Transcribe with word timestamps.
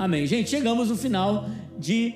Amém. 0.00 0.26
Gente, 0.26 0.48
chegamos 0.48 0.88
no 0.88 0.96
final 0.96 1.46
de 1.78 2.14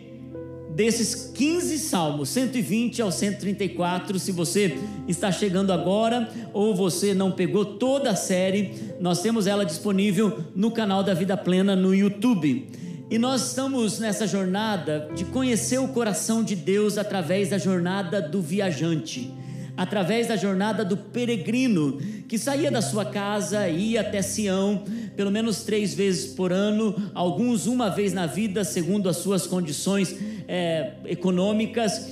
desses 0.74 1.30
15 1.34 1.78
salmos, 1.78 2.30
120 2.30 3.02
ao 3.02 3.12
134. 3.12 4.18
Se 4.18 4.32
você 4.32 4.78
está 5.06 5.30
chegando 5.30 5.70
agora 5.70 6.30
ou 6.54 6.74
você 6.74 7.12
não 7.12 7.30
pegou 7.30 7.62
toda 7.76 8.08
a 8.08 8.16
série, 8.16 8.72
nós 8.98 9.20
temos 9.20 9.46
ela 9.46 9.66
disponível 9.66 10.44
no 10.56 10.70
canal 10.70 11.02
da 11.02 11.12
Vida 11.12 11.36
Plena 11.36 11.76
no 11.76 11.94
YouTube. 11.94 12.70
E 13.10 13.18
nós 13.18 13.48
estamos 13.48 13.98
nessa 13.98 14.26
jornada 14.26 15.10
de 15.14 15.26
conhecer 15.26 15.78
o 15.78 15.88
coração 15.88 16.42
de 16.42 16.56
Deus 16.56 16.96
através 16.96 17.50
da 17.50 17.58
jornada 17.58 18.18
do 18.22 18.40
viajante, 18.40 19.30
através 19.76 20.28
da 20.28 20.36
jornada 20.36 20.84
do 20.84 20.96
peregrino 20.96 21.98
que 22.28 22.38
saía 22.38 22.70
da 22.70 22.80
sua 22.80 23.04
casa, 23.04 23.68
ia 23.68 24.00
até 24.00 24.22
Sião, 24.22 24.84
pelo 25.16 25.30
menos 25.30 25.62
três 25.62 25.94
vezes 25.94 26.32
por 26.32 26.52
ano, 26.52 26.94
alguns 27.14 27.66
uma 27.66 27.90
vez 27.90 28.12
na 28.12 28.26
vida, 28.26 28.64
segundo 28.64 29.08
as 29.08 29.16
suas 29.16 29.46
condições 29.46 30.16
é, 30.46 30.92
econômicas. 31.06 32.10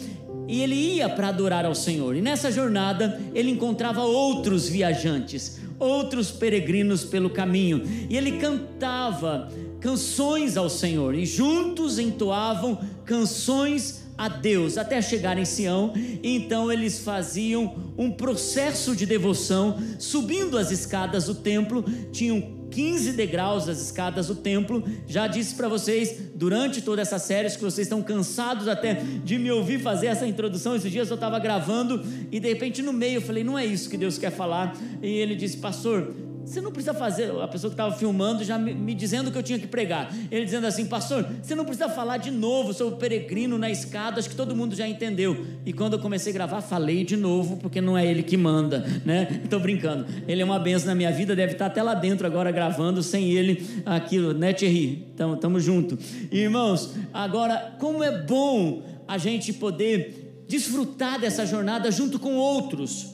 E 0.48 0.60
ele 0.60 0.74
ia 0.74 1.08
para 1.08 1.28
adorar 1.28 1.64
ao 1.64 1.74
Senhor. 1.74 2.16
E 2.16 2.20
nessa 2.20 2.50
jornada 2.50 3.20
ele 3.34 3.50
encontrava 3.50 4.02
outros 4.02 4.68
viajantes, 4.68 5.60
outros 5.78 6.30
peregrinos 6.30 7.04
pelo 7.04 7.30
caminho. 7.30 7.82
E 8.10 8.16
ele 8.16 8.32
cantava 8.32 9.48
canções 9.80 10.56
ao 10.56 10.68
Senhor. 10.68 11.14
E 11.14 11.24
juntos 11.24 11.98
entoavam 11.98 12.78
canções 13.04 14.01
a 14.22 14.28
Deus 14.28 14.78
até 14.78 15.02
chegar 15.02 15.36
em 15.36 15.44
Sião. 15.44 15.92
Então 16.22 16.70
eles 16.70 17.00
faziam 17.00 17.74
um 17.98 18.08
processo 18.08 18.94
de 18.94 19.04
devoção, 19.04 19.76
subindo 19.98 20.56
as 20.56 20.70
escadas 20.70 21.24
do 21.24 21.34
templo, 21.34 21.84
tinham 22.12 22.62
15 22.70 23.12
degraus 23.14 23.66
das 23.66 23.80
escadas 23.80 24.28
do 24.28 24.36
templo. 24.36 24.84
Já 25.08 25.26
disse 25.26 25.56
para 25.56 25.66
vocês 25.66 26.16
durante 26.36 26.80
toda 26.80 27.02
essa 27.02 27.18
série 27.18 27.50
que 27.50 27.60
vocês 27.60 27.86
estão 27.86 28.00
cansados 28.00 28.68
até 28.68 29.02
de 29.24 29.38
me 29.38 29.50
ouvir 29.50 29.80
fazer 29.80 30.06
essa 30.06 30.26
introdução. 30.26 30.76
Esses 30.76 30.90
dias 30.90 31.10
eu 31.10 31.16
estava 31.16 31.40
gravando 31.40 32.00
e 32.30 32.38
de 32.38 32.48
repente 32.48 32.80
no 32.80 32.92
meio 32.92 33.16
eu 33.16 33.22
falei: 33.22 33.42
não 33.42 33.58
é 33.58 33.66
isso 33.66 33.90
que 33.90 33.96
Deus 33.96 34.18
quer 34.18 34.30
falar. 34.30 34.76
E 35.02 35.08
ele 35.08 35.34
disse: 35.34 35.56
Pastor, 35.56 36.14
você 36.44 36.60
não 36.60 36.72
precisa 36.72 36.92
fazer, 36.92 37.30
a 37.40 37.48
pessoa 37.48 37.70
que 37.70 37.74
estava 37.74 37.94
filmando 37.94 38.44
já 38.44 38.58
me, 38.58 38.74
me, 38.74 38.94
dizendo 38.94 39.30
que 39.30 39.38
eu 39.38 39.42
tinha 39.42 39.58
que 39.58 39.66
pregar. 39.66 40.14
Ele 40.30 40.44
dizendo 40.44 40.66
assim, 40.66 40.86
pastor, 40.86 41.26
você 41.42 41.54
não 41.54 41.64
precisa 41.64 41.88
falar 41.88 42.16
de 42.16 42.30
novo 42.30 42.72
sobre 42.72 42.94
o 42.94 42.96
peregrino 42.96 43.56
na 43.58 43.70
escada, 43.70 44.18
acho 44.18 44.28
que 44.28 44.36
todo 44.36 44.54
mundo 44.54 44.74
já 44.74 44.86
entendeu. 44.86 45.46
E 45.64 45.72
quando 45.72 45.94
eu 45.94 45.98
comecei 45.98 46.32
a 46.32 46.34
gravar, 46.34 46.60
falei 46.60 47.04
de 47.04 47.16
novo, 47.16 47.56
porque 47.56 47.80
não 47.80 47.96
é 47.96 48.06
ele 48.06 48.22
que 48.22 48.36
manda, 48.36 48.84
né? 49.04 49.40
Estou 49.44 49.60
brincando. 49.60 50.06
Ele 50.26 50.42
é 50.42 50.44
uma 50.44 50.58
benção 50.58 50.88
na 50.88 50.94
minha 50.94 51.12
vida, 51.12 51.34
deve 51.36 51.52
estar 51.52 51.66
até 51.66 51.82
lá 51.82 51.94
dentro 51.94 52.26
agora 52.26 52.50
gravando, 52.50 53.02
sem 53.02 53.30
ele, 53.30 53.82
aquilo, 53.86 54.32
né, 54.32 54.52
Thierry? 54.52 55.06
Então, 55.14 55.34
estamos 55.34 55.62
juntos. 55.62 55.98
Irmãos, 56.30 56.94
agora, 57.12 57.76
como 57.78 58.02
é 58.02 58.22
bom 58.22 58.82
a 59.06 59.18
gente 59.18 59.52
poder 59.52 60.44
desfrutar 60.48 61.20
dessa 61.20 61.46
jornada 61.46 61.90
junto 61.90 62.18
com 62.18 62.34
outros 62.34 63.11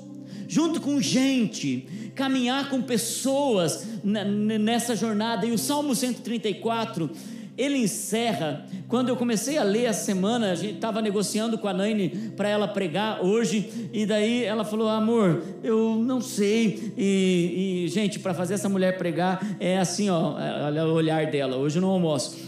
junto 0.48 0.80
com 0.80 1.00
gente, 1.00 2.10
caminhar 2.14 2.70
com 2.70 2.80
pessoas 2.82 3.86
nessa 4.02 4.96
jornada. 4.96 5.46
E 5.46 5.52
o 5.52 5.58
Salmo 5.58 5.94
134, 5.94 7.10
ele 7.58 7.76
encerra. 7.76 8.64
Quando 8.86 9.10
eu 9.10 9.16
comecei 9.16 9.58
a 9.58 9.62
ler 9.62 9.86
a 9.86 9.92
semana, 9.92 10.52
a 10.52 10.54
gente 10.54 10.76
estava 10.76 11.02
negociando 11.02 11.58
com 11.58 11.68
a 11.68 11.74
Naine 11.74 12.32
para 12.36 12.48
ela 12.48 12.66
pregar 12.66 13.22
hoje, 13.22 13.90
e 13.92 14.06
daí 14.06 14.44
ela 14.44 14.64
falou: 14.64 14.88
Amor, 14.88 15.42
eu 15.62 15.96
não 15.96 16.20
sei. 16.20 16.92
E, 16.96 17.84
e 17.84 17.88
gente, 17.88 18.18
para 18.18 18.32
fazer 18.32 18.54
essa 18.54 18.68
mulher 18.68 18.96
pregar, 18.96 19.44
é 19.60 19.76
assim, 19.76 20.08
ó, 20.08 20.36
olha 20.64 20.86
o 20.86 20.92
olhar 20.94 21.26
dela. 21.26 21.56
Hoje 21.56 21.78
eu 21.78 21.82
não 21.82 21.90
almoço. 21.90 22.47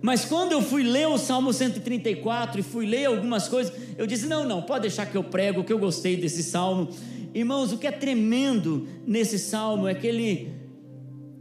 Mas 0.00 0.24
quando 0.24 0.52
eu 0.52 0.62
fui 0.62 0.82
ler 0.82 1.08
o 1.08 1.18
Salmo 1.18 1.52
134 1.52 2.60
e 2.60 2.62
fui 2.62 2.86
ler 2.86 3.06
algumas 3.06 3.48
coisas, 3.48 3.72
eu 3.96 4.06
disse: 4.06 4.26
não, 4.26 4.44
não, 4.44 4.62
pode 4.62 4.82
deixar 4.82 5.06
que 5.06 5.16
eu 5.16 5.24
prego, 5.24 5.64
que 5.64 5.72
eu 5.72 5.78
gostei 5.78 6.16
desse 6.16 6.42
salmo. 6.42 6.88
Irmãos, 7.34 7.72
o 7.72 7.78
que 7.78 7.86
é 7.86 7.92
tremendo 7.92 8.86
nesse 9.06 9.38
salmo 9.38 9.86
é 9.88 9.94
que 9.94 10.06
ele 10.06 10.52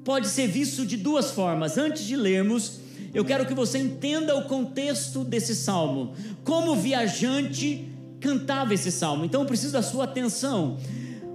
pode 0.03 0.27
ser 0.27 0.47
visto 0.47 0.85
de 0.85 0.97
duas 0.97 1.31
formas. 1.31 1.77
Antes 1.77 2.03
de 2.03 2.15
lermos, 2.15 2.79
eu 3.13 3.23
quero 3.23 3.45
que 3.45 3.53
você 3.53 3.77
entenda 3.77 4.35
o 4.35 4.43
contexto 4.45 5.23
desse 5.23 5.55
salmo, 5.55 6.13
como 6.43 6.71
o 6.71 6.75
viajante 6.75 7.87
cantava 8.19 8.73
esse 8.73 8.91
salmo. 8.91 9.23
Então 9.25 9.41
eu 9.41 9.47
preciso 9.47 9.73
da 9.73 9.81
sua 9.81 10.05
atenção. 10.05 10.77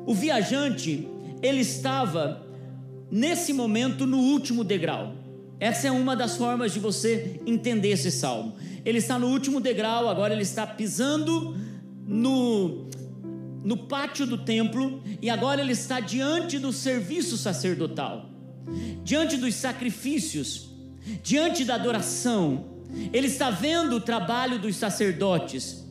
O 0.06 0.14
viajante, 0.14 1.08
ele 1.40 1.60
estava 1.60 2.44
nesse 3.10 3.52
momento 3.52 4.06
no 4.06 4.18
último 4.18 4.64
degrau. 4.64 5.21
Essa 5.62 5.86
é 5.86 5.90
uma 5.92 6.16
das 6.16 6.36
formas 6.36 6.72
de 6.72 6.80
você 6.80 7.40
entender 7.46 7.90
esse 7.90 8.10
salmo. 8.10 8.56
Ele 8.84 8.98
está 8.98 9.16
no 9.16 9.28
último 9.28 9.60
degrau, 9.60 10.08
agora 10.08 10.34
ele 10.34 10.42
está 10.42 10.66
pisando 10.66 11.56
no, 12.04 12.88
no 13.62 13.76
pátio 13.76 14.26
do 14.26 14.38
templo 14.38 15.00
e 15.22 15.30
agora 15.30 15.60
ele 15.60 15.70
está 15.70 16.00
diante 16.00 16.58
do 16.58 16.72
serviço 16.72 17.38
sacerdotal, 17.38 18.28
diante 19.04 19.36
dos 19.36 19.54
sacrifícios, 19.54 20.68
diante 21.22 21.64
da 21.64 21.76
adoração. 21.76 22.64
Ele 23.12 23.28
está 23.28 23.48
vendo 23.48 23.94
o 23.94 24.00
trabalho 24.00 24.58
dos 24.58 24.74
sacerdotes. 24.74 25.81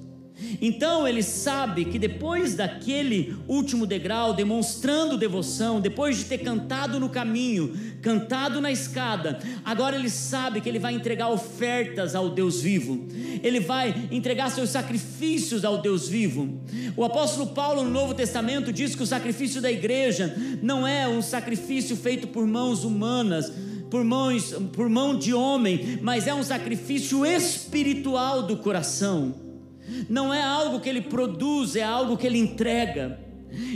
Então 0.62 1.08
ele 1.08 1.24
sabe 1.24 1.86
que 1.86 2.00
depois 2.00 2.56
daquele 2.56 3.36
último 3.48 3.86
degrau, 3.86 4.34
demonstrando 4.34 5.18
devoção, 5.18 5.80
depois 5.80 6.18
de 6.18 6.26
ter 6.26 6.40
cantado 6.40 7.00
no 7.00 7.10
caminho, 7.10 7.78
cantado 8.02 8.60
na 8.60 8.72
escada, 8.72 9.40
agora 9.64 9.96
ele 9.96 10.10
sabe 10.10 10.62
que 10.62 10.68
ele 10.68 10.80
vai 10.80 10.94
entregar 10.94 11.30
ofertas 11.30 12.16
ao 12.16 12.30
Deus 12.30 12.62
vivo, 12.62 13.08
ele 13.44 13.60
vai 13.60 14.08
entregar 14.12 14.50
seus 14.50 14.70
sacrifícios 14.70 15.64
ao 15.64 15.82
Deus 15.82 16.08
vivo. 16.08 16.62
O 16.96 17.04
apóstolo 17.04 17.48
Paulo, 17.48 17.84
no 17.84 17.90
Novo 17.90 18.14
Testamento, 18.14 18.74
diz 18.74 18.96
que 18.96 19.04
o 19.04 19.08
sacrifício 19.08 19.62
da 19.62 19.72
igreja 19.72 20.36
não 20.62 20.88
é 20.88 21.08
um 21.08 21.22
sacrifício 21.22 21.96
feito 21.96 22.28
por 22.28 22.46
mãos 22.48 22.84
humanas, 22.84 23.52
por, 23.90 24.04
mãos, 24.04 24.54
por 24.74 24.90
mão 24.90 25.18
de 25.18 25.34
homem, 25.34 26.00
mas 26.02 26.26
é 26.26 26.34
um 26.34 26.44
sacrifício 26.44 27.26
espiritual 27.26 28.44
do 28.44 28.58
coração 28.58 29.51
não 30.10 30.34
é 30.34 30.42
algo 30.42 30.80
que 30.80 30.90
ele 30.90 31.02
produz, 31.02 31.76
é 31.76 31.84
algo 31.84 32.18
que 32.18 32.28
ele 32.28 32.38
entrega. 32.38 33.20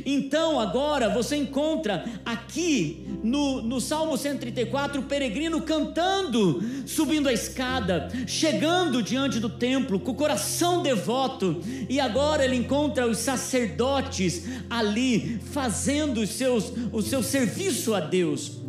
Então 0.05 0.59
agora 0.59 1.09
você 1.09 1.35
encontra 1.35 2.05
aqui 2.25 3.05
no, 3.23 3.61
no 3.61 3.81
Salmo 3.81 4.17
134 4.17 5.01
o 5.01 5.03
peregrino 5.03 5.61
cantando, 5.61 6.63
subindo 6.85 7.27
a 7.27 7.33
escada, 7.33 8.09
chegando 8.25 9.03
diante 9.03 9.39
do 9.39 9.49
templo 9.49 9.99
com 9.99 10.11
o 10.11 10.15
coração 10.15 10.81
devoto, 10.81 11.61
e 11.89 11.99
agora 11.99 12.45
ele 12.45 12.55
encontra 12.55 13.07
os 13.07 13.17
sacerdotes 13.17 14.43
ali 14.69 15.39
fazendo 15.51 16.21
os 16.21 16.29
seus, 16.29 16.71
o 16.91 17.01
seu 17.01 17.21
serviço 17.21 17.93
a 17.93 17.99
Deus, 17.99 18.59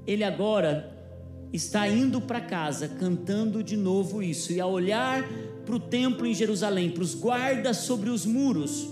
ele 0.06 0.22
agora 0.22 0.92
está 1.50 1.88
indo 1.88 2.20
para 2.20 2.42
casa 2.42 2.88
cantando 2.88 3.62
de 3.62 3.76
novo 3.76 4.22
isso, 4.22 4.52
e 4.52 4.60
ao 4.60 4.70
olhar 4.70 5.26
para 5.64 5.76
o 5.76 5.80
templo 5.80 6.26
em 6.26 6.34
Jerusalém, 6.34 6.90
para 6.90 7.02
os 7.02 7.14
guardas 7.14 7.78
sobre 7.78 8.10
os 8.10 8.26
muros, 8.26 8.86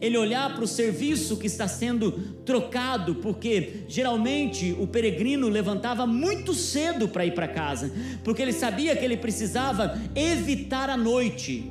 ele 0.00 0.16
olhar 0.16 0.54
para 0.54 0.64
o 0.64 0.68
serviço 0.68 1.36
que 1.36 1.46
está 1.46 1.66
sendo 1.66 2.12
trocado, 2.44 3.16
porque 3.16 3.84
geralmente 3.88 4.76
o 4.78 4.86
peregrino 4.86 5.48
levantava 5.48 6.06
muito 6.06 6.54
cedo 6.54 7.08
para 7.08 7.26
ir 7.26 7.34
para 7.34 7.48
casa, 7.48 7.92
porque 8.22 8.42
ele 8.42 8.52
sabia 8.52 8.96
que 8.96 9.04
ele 9.04 9.16
precisava 9.16 9.98
evitar 10.14 10.88
a 10.88 10.96
noite. 10.96 11.70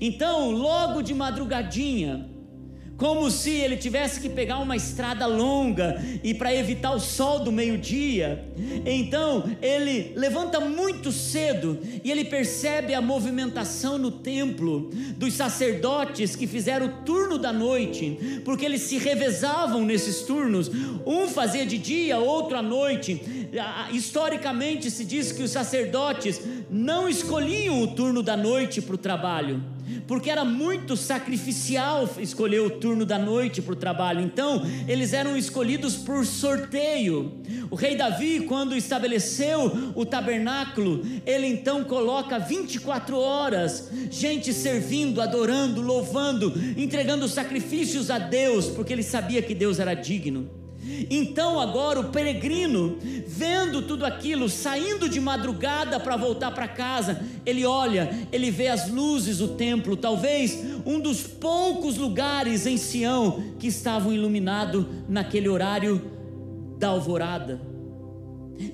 Então, 0.00 0.50
logo 0.50 1.02
de 1.02 1.14
madrugadinha, 1.14 2.28
como 2.98 3.30
se 3.30 3.50
ele 3.50 3.76
tivesse 3.76 4.20
que 4.20 4.28
pegar 4.28 4.58
uma 4.58 4.74
estrada 4.74 5.24
longa 5.24 6.02
e 6.22 6.34
para 6.34 6.52
evitar 6.52 6.90
o 6.90 6.98
sol 6.98 7.38
do 7.38 7.52
meio-dia. 7.52 8.44
Então 8.84 9.44
ele 9.62 10.12
levanta 10.16 10.58
muito 10.58 11.12
cedo 11.12 11.78
e 12.02 12.10
ele 12.10 12.24
percebe 12.24 12.94
a 12.94 13.00
movimentação 13.00 13.98
no 13.98 14.10
templo 14.10 14.90
dos 15.16 15.34
sacerdotes 15.34 16.34
que 16.34 16.48
fizeram 16.48 16.86
o 16.86 17.04
turno 17.04 17.38
da 17.38 17.52
noite, 17.52 18.42
porque 18.44 18.64
eles 18.64 18.82
se 18.82 18.98
revezavam 18.98 19.84
nesses 19.84 20.22
turnos. 20.22 20.68
Um 21.06 21.28
fazia 21.28 21.64
de 21.64 21.78
dia, 21.78 22.18
outro 22.18 22.58
à 22.58 22.62
noite. 22.62 23.48
Historicamente 23.92 24.90
se 24.90 25.04
diz 25.04 25.30
que 25.30 25.44
os 25.44 25.52
sacerdotes 25.52 26.40
não 26.68 27.08
escolhiam 27.08 27.80
o 27.80 27.86
turno 27.86 28.24
da 28.24 28.36
noite 28.36 28.82
para 28.82 28.96
o 28.96 28.98
trabalho 28.98 29.77
porque 30.06 30.30
era 30.30 30.44
muito 30.44 30.96
sacrificial 30.96 32.08
escolher 32.18 32.60
o 32.60 32.70
turno 32.70 33.04
da 33.04 33.18
noite 33.18 33.62
para 33.62 33.72
o 33.72 33.76
trabalho, 33.76 34.20
então 34.20 34.62
eles 34.86 35.12
eram 35.12 35.36
escolhidos 35.36 35.96
por 35.96 36.24
sorteio. 36.24 37.40
O 37.70 37.76
rei 37.76 37.96
Davi, 37.96 38.40
quando 38.40 38.76
estabeleceu 38.76 39.92
o 39.94 40.04
tabernáculo, 40.04 41.04
ele 41.26 41.46
então 41.46 41.84
coloca 41.84 42.38
24 42.38 43.18
horas, 43.18 43.90
gente 44.10 44.52
servindo, 44.52 45.20
adorando, 45.20 45.80
louvando, 45.80 46.52
entregando 46.76 47.28
sacrifícios 47.28 48.10
a 48.10 48.18
Deus, 48.18 48.66
porque 48.66 48.92
ele 48.92 49.02
sabia 49.02 49.42
que 49.42 49.54
Deus 49.54 49.78
era 49.78 49.94
digno. 49.94 50.57
Então 51.10 51.60
agora 51.60 52.00
o 52.00 52.10
peregrino, 52.10 52.98
vendo 53.26 53.82
tudo 53.82 54.04
aquilo, 54.06 54.48
saindo 54.48 55.08
de 55.08 55.20
madrugada 55.20 56.00
para 56.00 56.16
voltar 56.16 56.50
para 56.50 56.66
casa, 56.66 57.20
ele 57.44 57.64
olha, 57.66 58.10
ele 58.32 58.50
vê 58.50 58.68
as 58.68 58.88
luzes 58.88 59.38
do 59.38 59.48
templo, 59.48 59.96
talvez 59.96 60.58
um 60.86 60.98
dos 60.98 61.22
poucos 61.22 61.96
lugares 61.96 62.66
em 62.66 62.76
Sião 62.76 63.42
que 63.58 63.66
estavam 63.66 64.12
iluminados 64.12 64.86
naquele 65.08 65.48
horário 65.48 66.10
da 66.78 66.88
alvorada. 66.88 67.60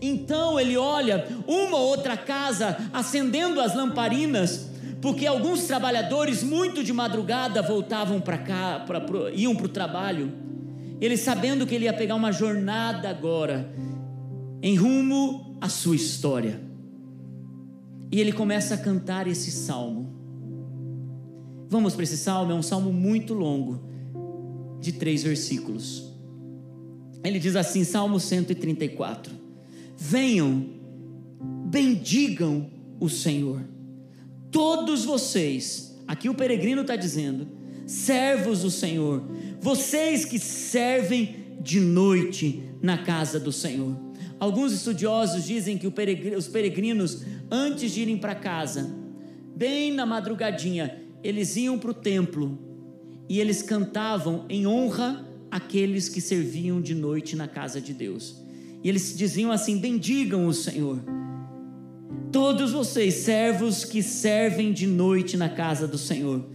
Então 0.00 0.58
ele 0.58 0.76
olha 0.76 1.26
uma 1.46 1.78
outra 1.78 2.16
casa 2.16 2.76
acendendo 2.92 3.60
as 3.60 3.74
lamparinas, 3.74 4.70
porque 5.02 5.26
alguns 5.26 5.64
trabalhadores 5.64 6.42
muito 6.42 6.82
de 6.82 6.92
madrugada 6.92 7.60
voltavam 7.60 8.20
para 8.20 8.38
cá, 8.38 8.84
pra, 8.86 9.04
iam 9.34 9.54
para 9.54 9.66
o 9.66 9.68
trabalho. 9.68 10.32
Ele 11.04 11.18
sabendo 11.18 11.66
que 11.66 11.74
ele 11.74 11.84
ia 11.84 11.92
pegar 11.92 12.14
uma 12.14 12.32
jornada 12.32 13.10
agora, 13.10 13.70
em 14.62 14.74
rumo 14.74 15.54
à 15.60 15.68
sua 15.68 15.94
história. 15.94 16.58
E 18.10 18.18
ele 18.18 18.32
começa 18.32 18.74
a 18.74 18.78
cantar 18.78 19.26
esse 19.26 19.50
salmo. 19.50 20.14
Vamos 21.68 21.94
para 21.94 22.04
esse 22.04 22.16
salmo, 22.16 22.52
é 22.52 22.54
um 22.54 22.62
salmo 22.62 22.90
muito 22.90 23.34
longo, 23.34 23.82
de 24.80 24.92
três 24.92 25.22
versículos. 25.22 26.10
Ele 27.22 27.38
diz 27.38 27.54
assim, 27.54 27.84
Salmo 27.84 28.18
134: 28.18 29.30
Venham, 29.98 30.64
bendigam 31.66 32.70
o 32.98 33.10
Senhor, 33.10 33.60
todos 34.50 35.04
vocês, 35.04 36.00
aqui 36.08 36.30
o 36.30 36.34
peregrino 36.34 36.80
está 36.80 36.96
dizendo, 36.96 37.46
servos 37.86 38.62
do 38.62 38.70
Senhor, 38.70 39.22
vocês 39.64 40.26
que 40.26 40.38
servem 40.38 41.56
de 41.58 41.80
noite 41.80 42.62
na 42.82 42.98
casa 42.98 43.40
do 43.40 43.50
Senhor. 43.50 43.96
Alguns 44.38 44.74
estudiosos 44.74 45.46
dizem 45.46 45.78
que 45.78 45.86
os 45.86 46.46
peregrinos, 46.48 47.24
antes 47.50 47.92
de 47.92 48.02
irem 48.02 48.18
para 48.18 48.34
casa, 48.34 48.94
bem 49.56 49.90
na 49.90 50.04
madrugadinha, 50.04 51.00
eles 51.22 51.56
iam 51.56 51.78
para 51.78 51.92
o 51.92 51.94
templo 51.94 52.58
e 53.26 53.40
eles 53.40 53.62
cantavam 53.62 54.44
em 54.50 54.66
honra 54.66 55.26
àqueles 55.50 56.10
que 56.10 56.20
serviam 56.20 56.78
de 56.78 56.94
noite 56.94 57.34
na 57.34 57.48
casa 57.48 57.80
de 57.80 57.94
Deus. 57.94 58.36
E 58.82 58.88
eles 58.90 59.16
diziam 59.16 59.50
assim: 59.50 59.78
Bendigam 59.78 60.46
o 60.46 60.52
Senhor. 60.52 60.98
Todos 62.30 62.72
vocês, 62.72 63.14
servos 63.14 63.82
que 63.82 64.02
servem 64.02 64.74
de 64.74 64.86
noite 64.86 65.38
na 65.38 65.48
casa 65.48 65.88
do 65.88 65.96
Senhor. 65.96 66.52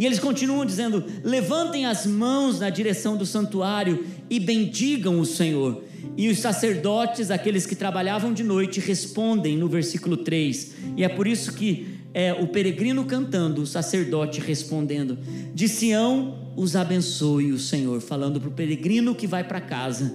E 0.00 0.06
eles 0.06 0.18
continuam 0.18 0.64
dizendo: 0.64 1.04
levantem 1.22 1.84
as 1.84 2.06
mãos 2.06 2.58
na 2.58 2.70
direção 2.70 3.18
do 3.18 3.26
santuário 3.26 4.06
e 4.30 4.40
bendigam 4.40 5.20
o 5.20 5.26
Senhor. 5.26 5.84
E 6.16 6.30
os 6.30 6.38
sacerdotes, 6.38 7.30
aqueles 7.30 7.66
que 7.66 7.76
trabalhavam 7.76 8.32
de 8.32 8.42
noite, 8.42 8.80
respondem 8.80 9.58
no 9.58 9.68
versículo 9.68 10.16
3. 10.16 10.72
E 10.96 11.04
é 11.04 11.08
por 11.10 11.26
isso 11.26 11.52
que 11.52 11.98
é 12.14 12.32
o 12.32 12.48
peregrino 12.48 13.04
cantando, 13.04 13.60
o 13.60 13.66
sacerdote 13.66 14.40
respondendo: 14.40 15.18
De 15.54 15.68
Sião 15.68 16.50
os 16.56 16.74
abençoe 16.76 17.52
o 17.52 17.58
Senhor, 17.58 18.00
falando 18.00 18.40
para 18.40 18.48
o 18.48 18.52
peregrino 18.52 19.14
que 19.14 19.26
vai 19.26 19.44
para 19.44 19.60
casa. 19.60 20.14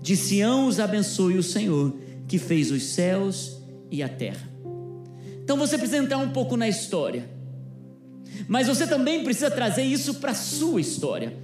De 0.00 0.16
Sião 0.16 0.66
os 0.66 0.80
abençoe 0.80 1.36
o 1.36 1.42
Senhor, 1.42 1.94
que 2.26 2.38
fez 2.38 2.70
os 2.70 2.82
céus 2.84 3.58
e 3.90 4.02
a 4.02 4.08
terra. 4.08 4.48
Então 5.44 5.58
você 5.58 5.76
precisa 5.76 6.02
entrar 6.02 6.16
um 6.16 6.30
pouco 6.30 6.56
na 6.56 6.66
história. 6.66 7.35
Mas 8.48 8.68
você 8.68 8.86
também 8.86 9.24
precisa 9.24 9.50
trazer 9.50 9.82
isso 9.82 10.14
para 10.14 10.32
a 10.32 10.34
sua 10.34 10.80
história. 10.80 11.36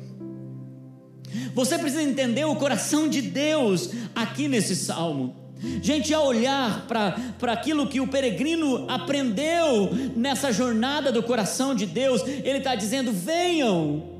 Você 1.55 1.79
precisa 1.79 2.02
entender 2.02 2.44
o 2.44 2.56
coração 2.56 3.08
de 3.08 3.23
Deus 3.23 3.90
aqui 4.14 4.49
nesse 4.49 4.76
salmo. 4.76 5.37
Gente, 5.81 6.12
a 6.12 6.20
olhar 6.20 6.87
para 6.88 7.52
aquilo 7.52 7.87
que 7.87 8.00
o 8.00 8.08
peregrino 8.08 8.84
aprendeu 8.90 9.90
nessa 10.17 10.52
jornada 10.52 11.12
do 11.12 11.23
coração 11.23 11.75
de 11.75 11.87
Deus, 11.87 12.23
ele 12.26 12.58
está 12.58 12.75
dizendo: 12.75 13.12
venham. 13.12 14.11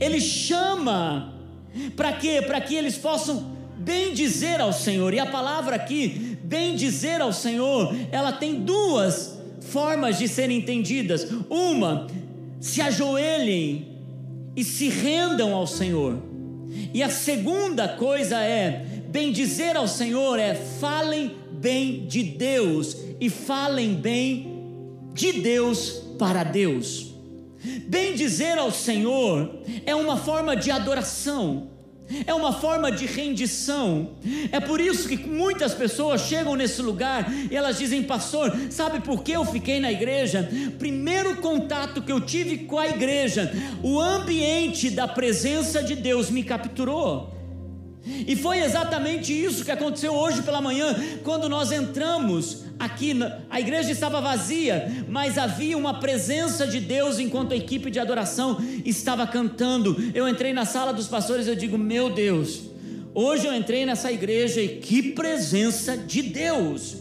Ele 0.00 0.20
chama, 0.20 1.34
para 1.96 2.12
quê? 2.12 2.42
Para 2.46 2.60
que 2.60 2.74
eles 2.74 2.96
possam 2.96 3.56
bem 3.78 4.12
dizer 4.14 4.60
ao 4.60 4.72
Senhor. 4.72 5.12
E 5.12 5.18
a 5.18 5.26
palavra 5.26 5.74
aqui, 5.74 6.38
bem 6.44 6.76
dizer 6.76 7.20
ao 7.20 7.32
Senhor, 7.32 7.94
ela 8.12 8.32
tem 8.32 8.60
duas 8.60 9.41
formas 9.72 10.18
de 10.18 10.28
serem 10.28 10.58
entendidas. 10.58 11.26
Uma, 11.48 12.06
se 12.60 12.80
ajoelhem 12.82 13.88
e 14.54 14.62
se 14.62 14.88
rendam 14.88 15.54
ao 15.54 15.66
Senhor. 15.66 16.18
E 16.92 17.02
a 17.02 17.08
segunda 17.08 17.88
coisa 17.88 18.38
é, 18.38 18.84
bem 19.08 19.32
dizer 19.32 19.76
ao 19.76 19.88
Senhor 19.88 20.38
é 20.38 20.54
falem 20.54 21.32
bem 21.50 22.06
de 22.06 22.22
Deus 22.22 22.96
e 23.18 23.30
falem 23.30 23.94
bem 23.94 24.46
de 25.14 25.32
Deus 25.40 26.02
para 26.18 26.44
Deus. 26.44 27.12
Bem 27.86 28.14
dizer 28.14 28.58
ao 28.58 28.70
Senhor 28.70 29.62
é 29.86 29.94
uma 29.94 30.16
forma 30.16 30.54
de 30.56 30.70
adoração 30.70 31.71
é 32.26 32.34
uma 32.34 32.52
forma 32.52 32.90
de 32.90 33.06
rendição. 33.06 34.10
É 34.50 34.60
por 34.60 34.80
isso 34.80 35.08
que 35.08 35.16
muitas 35.16 35.74
pessoas 35.74 36.22
chegam 36.22 36.54
nesse 36.54 36.82
lugar 36.82 37.32
e 37.50 37.56
elas 37.56 37.78
dizem, 37.78 38.02
pastor, 38.02 38.54
sabe 38.70 39.00
por 39.00 39.22
que 39.22 39.32
eu 39.32 39.44
fiquei 39.44 39.80
na 39.80 39.90
igreja? 39.90 40.48
Primeiro 40.78 41.36
contato 41.36 42.02
que 42.02 42.12
eu 42.12 42.20
tive 42.20 42.58
com 42.58 42.78
a 42.78 42.88
igreja, 42.88 43.52
o 43.82 44.00
ambiente 44.00 44.90
da 44.90 45.08
presença 45.08 45.82
de 45.82 45.94
Deus 45.94 46.30
me 46.30 46.42
capturou. 46.44 47.32
E 48.04 48.34
foi 48.34 48.58
exatamente 48.58 49.32
isso 49.32 49.64
que 49.64 49.70
aconteceu 49.70 50.12
hoje 50.12 50.42
pela 50.42 50.60
manhã, 50.60 50.94
quando 51.22 51.48
nós 51.48 51.70
entramos 51.70 52.64
aqui, 52.84 53.14
a 53.48 53.60
igreja 53.60 53.90
estava 53.90 54.20
vazia, 54.20 55.04
mas 55.08 55.38
havia 55.38 55.78
uma 55.78 56.00
presença 56.00 56.66
de 56.66 56.80
Deus 56.80 57.18
enquanto 57.18 57.52
a 57.52 57.56
equipe 57.56 57.90
de 57.90 58.00
adoração 58.00 58.58
estava 58.84 59.26
cantando. 59.26 59.96
Eu 60.14 60.28
entrei 60.28 60.52
na 60.52 60.64
sala 60.64 60.92
dos 60.92 61.06
pastores 61.06 61.46
eu 61.46 61.54
digo: 61.54 61.78
Meu 61.78 62.10
Deus, 62.10 62.62
hoje 63.14 63.46
eu 63.46 63.54
entrei 63.54 63.86
nessa 63.86 64.10
igreja 64.10 64.60
e 64.60 64.78
que 64.78 65.12
presença 65.12 65.96
de 65.96 66.22
Deus! 66.22 66.96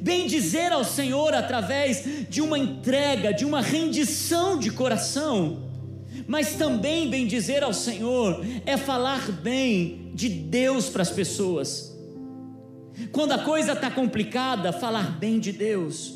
Bem 0.00 0.26
dizer 0.26 0.72
ao 0.72 0.84
Senhor 0.84 1.34
através 1.34 2.04
de 2.28 2.40
uma 2.40 2.58
entrega, 2.58 3.32
de 3.32 3.44
uma 3.44 3.60
rendição 3.60 4.58
de 4.58 4.70
coração 4.70 5.66
mas 6.26 6.54
também 6.54 7.08
bem 7.08 7.26
dizer 7.26 7.62
ao 7.62 7.72
Senhor 7.72 8.44
é 8.64 8.76
falar 8.76 9.30
bem 9.30 10.10
de 10.12 10.28
Deus 10.28 10.88
para 10.88 11.02
as 11.02 11.10
pessoas. 11.10 11.85
Quando 13.12 13.32
a 13.32 13.38
coisa 13.38 13.72
está 13.72 13.90
complicada, 13.90 14.72
falar 14.72 15.18
bem 15.18 15.38
de 15.38 15.52
Deus. 15.52 16.14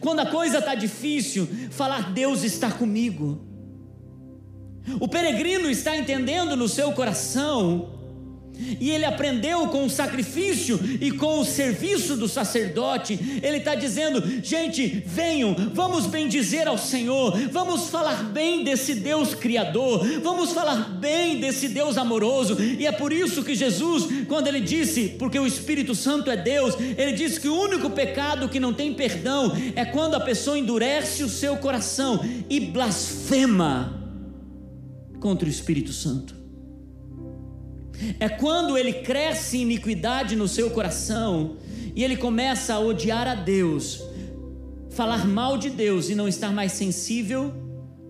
Quando 0.00 0.20
a 0.20 0.26
coisa 0.26 0.58
está 0.58 0.74
difícil, 0.74 1.46
falar 1.70 2.12
Deus 2.12 2.42
está 2.42 2.72
comigo. 2.72 3.44
O 5.00 5.08
peregrino 5.08 5.68
está 5.68 5.96
entendendo 5.96 6.56
no 6.56 6.68
seu 6.68 6.92
coração 6.92 7.95
e 8.80 8.90
ele 8.90 9.04
aprendeu 9.04 9.68
com 9.68 9.84
o 9.84 9.90
sacrifício 9.90 10.78
e 11.00 11.10
com 11.12 11.40
o 11.40 11.44
serviço 11.44 12.16
do 12.16 12.28
sacerdote. 12.28 13.18
Ele 13.42 13.58
está 13.58 13.74
dizendo: 13.74 14.22
gente, 14.42 15.02
venham, 15.06 15.54
vamos 15.72 16.06
bendizer 16.06 16.68
ao 16.68 16.78
Senhor, 16.78 17.36
vamos 17.50 17.88
falar 17.88 18.24
bem 18.24 18.64
desse 18.64 18.94
Deus 18.94 19.34
Criador, 19.34 20.06
vamos 20.20 20.52
falar 20.52 20.98
bem 20.98 21.40
desse 21.40 21.68
Deus 21.68 21.96
amoroso. 21.96 22.56
E 22.60 22.86
é 22.86 22.92
por 22.92 23.12
isso 23.12 23.42
que 23.42 23.54
Jesus, 23.54 24.26
quando 24.28 24.46
ele 24.46 24.60
disse, 24.60 25.08
porque 25.18 25.38
o 25.38 25.46
Espírito 25.46 25.94
Santo 25.94 26.30
é 26.30 26.36
Deus, 26.36 26.74
ele 26.96 27.12
disse 27.12 27.40
que 27.40 27.48
o 27.48 27.58
único 27.58 27.90
pecado 27.90 28.48
que 28.48 28.60
não 28.60 28.72
tem 28.72 28.94
perdão 28.94 29.52
é 29.74 29.84
quando 29.84 30.14
a 30.14 30.20
pessoa 30.20 30.58
endurece 30.58 31.22
o 31.22 31.28
seu 31.28 31.56
coração 31.56 32.24
e 32.48 32.60
blasfema 32.60 34.02
contra 35.20 35.48
o 35.48 35.50
Espírito 35.50 35.92
Santo. 35.92 36.35
É 38.20 38.28
quando 38.28 38.76
ele 38.76 38.92
cresce 38.92 39.58
iniquidade 39.58 40.36
no 40.36 40.48
seu 40.48 40.70
coração 40.70 41.56
e 41.94 42.04
ele 42.04 42.16
começa 42.16 42.74
a 42.74 42.78
odiar 42.78 43.26
a 43.26 43.34
Deus, 43.34 44.02
falar 44.90 45.26
mal 45.26 45.56
de 45.56 45.70
Deus 45.70 46.10
e 46.10 46.14
não 46.14 46.28
estar 46.28 46.52
mais 46.52 46.72
sensível 46.72 47.52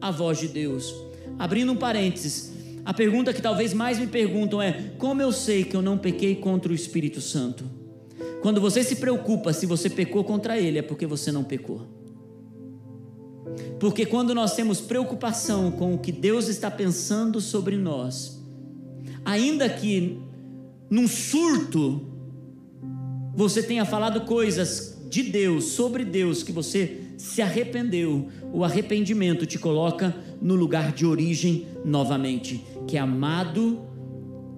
à 0.01 0.11
voz 0.11 0.39
de 0.39 0.49
Deus. 0.49 0.95
Abrindo 1.39 1.73
um 1.73 1.77
parênteses, 1.77 2.53
a 2.85 2.95
pergunta 2.95 3.33
que 3.33 3.43
talvez 3.43 3.73
mais 3.75 3.99
me 3.99 4.07
perguntam 4.07 4.63
é: 4.63 4.93
como 4.99 5.21
eu 5.21 5.33
sei 5.33 5.65
que 5.65 5.77
eu 5.77 5.83
não 5.83 5.99
pequei 5.99 6.37
contra 6.37 6.71
o 6.71 6.75
Espírito 6.75 7.21
Santo? 7.21 7.65
Quando 8.43 8.61
você 8.61 8.85
se 8.85 8.97
preocupa 8.97 9.53
se 9.53 9.67
você 9.67 9.91
pecou 9.91 10.23
contra 10.23 10.59
ele, 10.59 10.79
é 10.79 10.83
porque 10.83 11.07
você 11.07 11.33
não 11.33 11.43
pecou. 11.43 11.83
Porque 13.79 14.07
quando 14.07 14.35
nós 14.35 14.55
temos 14.55 14.81
preocupação 14.81 15.71
com 15.71 15.95
o 15.95 15.99
que 15.99 16.13
Deus 16.13 16.49
está 16.49 16.71
pensando 16.71 17.41
sobre 17.41 17.77
nós, 17.77 18.36
ainda 19.27 19.69
que 19.69 20.21
num 20.89 21.09
surto 21.09 22.01
você 23.35 23.61
tenha 23.61 23.85
falado 23.85 24.21
coisas 24.23 25.05
de 25.11 25.25
Deus, 25.25 25.65
sobre 25.65 26.05
Deus, 26.05 26.45
que 26.45 26.53
você 26.53 27.01
se 27.19 27.43
arrependeu, 27.43 28.29
o 28.53 28.65
arrependimento 28.65 29.45
te 29.45 29.59
coloca 29.59 30.15
no 30.41 30.55
lugar 30.55 30.93
de 30.93 31.05
origem 31.05 31.67
novamente, 31.85 32.65
que 32.87 32.97
é 32.97 33.01
amado, 33.01 33.81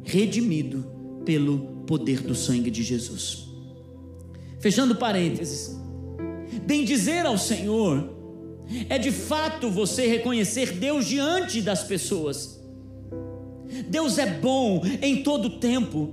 redimido 0.05 0.87
pelo 1.25 1.83
poder 1.87 2.21
do 2.21 2.35
sangue 2.35 2.71
de 2.71 2.83
Jesus. 2.83 3.49
Fechando 4.61 4.97
parênteses, 4.97 5.77
bem 6.67 6.85
dizer 6.85 7.25
ao 7.25 7.39
Senhor 7.39 8.17
é 8.89 8.99
de 8.99 9.13
fato 9.13 9.71
você 9.71 10.07
reconhecer 10.07 10.73
Deus 10.73 11.07
diante 11.07 11.63
das 11.63 11.83
pessoas 11.83 12.58
Deus 13.89 14.19
é 14.19 14.27
bom 14.27 14.83
em 15.03 15.23
todo 15.23 15.59
tempo. 15.59 16.13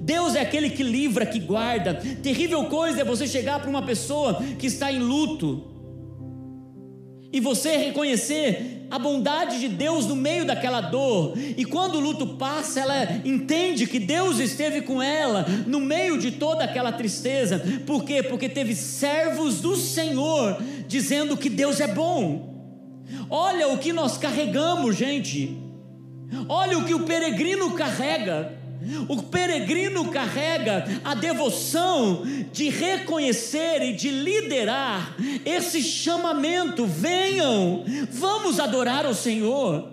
Deus 0.00 0.34
é 0.34 0.40
aquele 0.40 0.70
que 0.70 0.82
livra, 0.82 1.26
que 1.26 1.40
guarda. 1.40 1.94
Terrível 2.22 2.64
coisa 2.66 3.00
é 3.00 3.04
você 3.04 3.26
chegar 3.26 3.60
para 3.60 3.70
uma 3.70 3.82
pessoa 3.82 4.42
que 4.58 4.66
está 4.66 4.92
em 4.92 4.98
luto 4.98 5.72
e 7.32 7.40
você 7.40 7.76
reconhecer 7.78 8.86
a 8.90 8.98
bondade 8.98 9.58
de 9.58 9.68
Deus 9.68 10.06
no 10.06 10.14
meio 10.14 10.44
daquela 10.44 10.82
dor. 10.82 11.32
E 11.56 11.64
quando 11.64 11.94
o 11.94 12.00
luto 12.00 12.26
passa, 12.26 12.80
ela 12.80 13.04
entende 13.24 13.86
que 13.86 13.98
Deus 13.98 14.38
esteve 14.38 14.82
com 14.82 15.02
ela 15.02 15.46
no 15.66 15.80
meio 15.80 16.18
de 16.18 16.32
toda 16.32 16.62
aquela 16.62 16.92
tristeza. 16.92 17.58
Por 17.86 18.04
quê? 18.04 18.22
Porque 18.22 18.50
teve 18.50 18.74
servos 18.74 19.60
do 19.60 19.76
Senhor 19.76 20.62
dizendo 20.86 21.36
que 21.36 21.48
Deus 21.48 21.80
é 21.80 21.88
bom. 21.88 22.52
Olha 23.30 23.68
o 23.68 23.78
que 23.78 23.94
nós 23.94 24.18
carregamos, 24.18 24.94
gente. 24.94 25.56
Olha 26.48 26.78
o 26.78 26.84
que 26.84 26.94
o 26.94 27.04
peregrino 27.04 27.72
carrega. 27.72 28.58
O 29.08 29.22
peregrino 29.22 30.10
carrega 30.10 30.84
a 31.04 31.14
devoção 31.14 32.22
de 32.52 32.68
reconhecer 32.68 33.82
e 33.82 33.92
de 33.92 34.10
liderar 34.10 35.14
esse 35.44 35.80
chamamento. 35.82 36.84
Venham, 36.84 37.84
vamos 38.10 38.58
adorar 38.58 39.06
o 39.06 39.14
Senhor. 39.14 39.88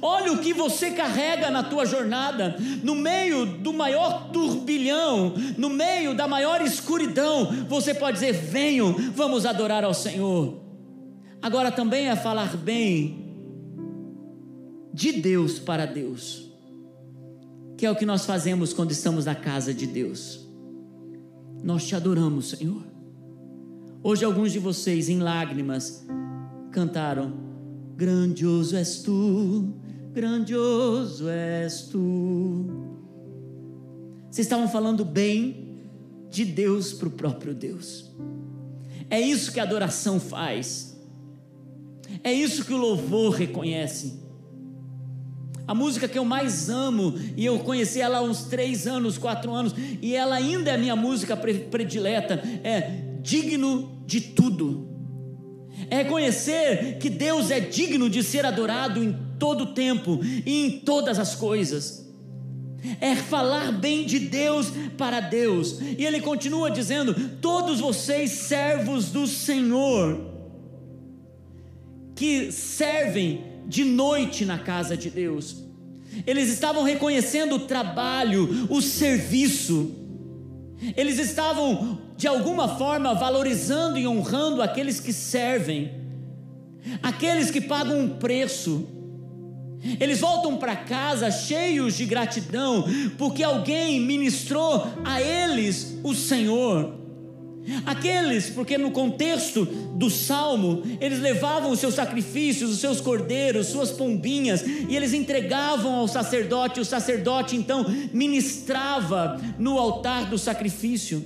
Olha 0.00 0.32
o 0.32 0.38
que 0.38 0.52
você 0.52 0.90
carrega 0.90 1.50
na 1.50 1.62
tua 1.62 1.84
jornada, 1.84 2.56
no 2.82 2.94
meio 2.94 3.44
do 3.44 3.72
maior 3.72 4.30
turbilhão, 4.30 5.34
no 5.56 5.68
meio 5.68 6.14
da 6.14 6.26
maior 6.26 6.62
escuridão, 6.62 7.66
você 7.68 7.92
pode 7.92 8.14
dizer: 8.14 8.32
venham, 8.32 8.94
vamos 9.14 9.44
adorar 9.44 9.84
ao 9.84 9.94
Senhor. 9.94 10.60
Agora 11.42 11.70
também 11.70 12.08
é 12.08 12.16
falar 12.16 12.56
bem 12.56 13.25
de 14.96 15.12
Deus 15.12 15.58
para 15.58 15.84
Deus, 15.84 16.50
que 17.76 17.84
é 17.84 17.90
o 17.90 17.94
que 17.94 18.06
nós 18.06 18.24
fazemos 18.24 18.72
quando 18.72 18.92
estamos 18.92 19.26
na 19.26 19.34
casa 19.34 19.74
de 19.74 19.86
Deus. 19.86 20.48
Nós 21.62 21.86
te 21.86 21.94
adoramos, 21.94 22.48
Senhor. 22.48 22.82
Hoje, 24.02 24.24
alguns 24.24 24.52
de 24.52 24.58
vocês, 24.58 25.10
em 25.10 25.18
lágrimas, 25.18 26.02
cantaram: 26.72 27.34
Grandioso 27.94 28.74
és 28.74 29.02
tu, 29.02 29.74
grandioso 30.14 31.28
és 31.28 31.82
tu. 31.88 32.64
Vocês 34.30 34.46
estavam 34.46 34.66
falando 34.66 35.04
bem 35.04 35.76
de 36.30 36.42
Deus 36.42 36.94
para 36.94 37.08
o 37.08 37.10
próprio 37.10 37.54
Deus. 37.54 38.10
É 39.10 39.20
isso 39.20 39.52
que 39.52 39.60
a 39.60 39.64
adoração 39.64 40.18
faz. 40.18 40.98
É 42.24 42.32
isso 42.32 42.64
que 42.64 42.72
o 42.72 42.78
louvor 42.78 43.34
reconhece. 43.34 44.24
A 45.66 45.74
música 45.74 46.06
que 46.06 46.18
eu 46.18 46.24
mais 46.24 46.70
amo, 46.70 47.14
e 47.36 47.44
eu 47.44 47.58
conheci 47.58 48.00
ela 48.00 48.18
há 48.18 48.22
uns 48.22 48.44
três 48.44 48.86
anos, 48.86 49.18
quatro 49.18 49.52
anos, 49.52 49.74
e 50.00 50.14
ela 50.14 50.36
ainda 50.36 50.70
é 50.70 50.74
a 50.74 50.78
minha 50.78 50.94
música 50.94 51.36
predileta, 51.36 52.40
é 52.62 53.02
Digno 53.20 54.02
de 54.06 54.20
Tudo. 54.20 54.88
É 55.90 55.96
reconhecer 55.96 56.98
que 56.98 57.10
Deus 57.10 57.50
é 57.50 57.60
digno 57.60 58.08
de 58.08 58.22
ser 58.22 58.46
adorado 58.46 59.02
em 59.02 59.16
todo 59.38 59.64
o 59.64 59.74
tempo 59.74 60.20
e 60.22 60.66
em 60.66 60.70
todas 60.80 61.18
as 61.18 61.34
coisas. 61.34 62.06
É 63.00 63.16
falar 63.16 63.72
bem 63.72 64.06
de 64.06 64.20
Deus 64.20 64.72
para 64.96 65.20
Deus. 65.20 65.80
E 65.80 66.04
ele 66.04 66.20
continua 66.20 66.70
dizendo: 66.70 67.14
Todos 67.40 67.80
vocês, 67.80 68.30
servos 68.30 69.10
do 69.10 69.26
Senhor, 69.26 70.20
que 72.14 72.50
servem 72.52 73.55
de 73.66 73.84
noite 73.84 74.44
na 74.44 74.58
casa 74.58 74.96
de 74.96 75.10
Deus. 75.10 75.64
Eles 76.26 76.48
estavam 76.48 76.82
reconhecendo 76.82 77.56
o 77.56 77.60
trabalho, 77.60 78.66
o 78.70 78.80
serviço. 78.80 79.94
Eles 80.96 81.18
estavam, 81.18 81.98
de 82.16 82.26
alguma 82.26 82.76
forma, 82.76 83.14
valorizando 83.14 83.98
e 83.98 84.06
honrando 84.06 84.62
aqueles 84.62 85.00
que 85.00 85.12
servem, 85.12 85.90
aqueles 87.02 87.50
que 87.50 87.60
pagam 87.60 87.98
um 88.00 88.08
preço. 88.08 88.86
Eles 90.00 90.20
voltam 90.20 90.56
para 90.56 90.74
casa 90.74 91.30
cheios 91.30 91.96
de 91.96 92.06
gratidão, 92.06 92.84
porque 93.18 93.42
alguém 93.42 94.00
ministrou 94.00 94.86
a 95.04 95.20
eles 95.20 95.98
o 96.02 96.14
Senhor. 96.14 97.05
Aqueles, 97.84 98.50
porque 98.50 98.78
no 98.78 98.90
contexto 98.90 99.64
do 99.64 100.08
salmo, 100.08 100.82
eles 101.00 101.20
levavam 101.20 101.70
os 101.70 101.80
seus 101.80 101.94
sacrifícios, 101.94 102.70
os 102.70 102.78
seus 102.78 103.00
cordeiros, 103.00 103.68
suas 103.68 103.90
pombinhas, 103.90 104.62
e 104.62 104.94
eles 104.94 105.12
entregavam 105.12 105.94
ao 105.94 106.08
sacerdote, 106.08 106.80
o 106.80 106.84
sacerdote 106.84 107.56
então 107.56 107.84
ministrava 108.12 109.40
no 109.58 109.78
altar 109.78 110.26
do 110.30 110.38
sacrifício. 110.38 111.24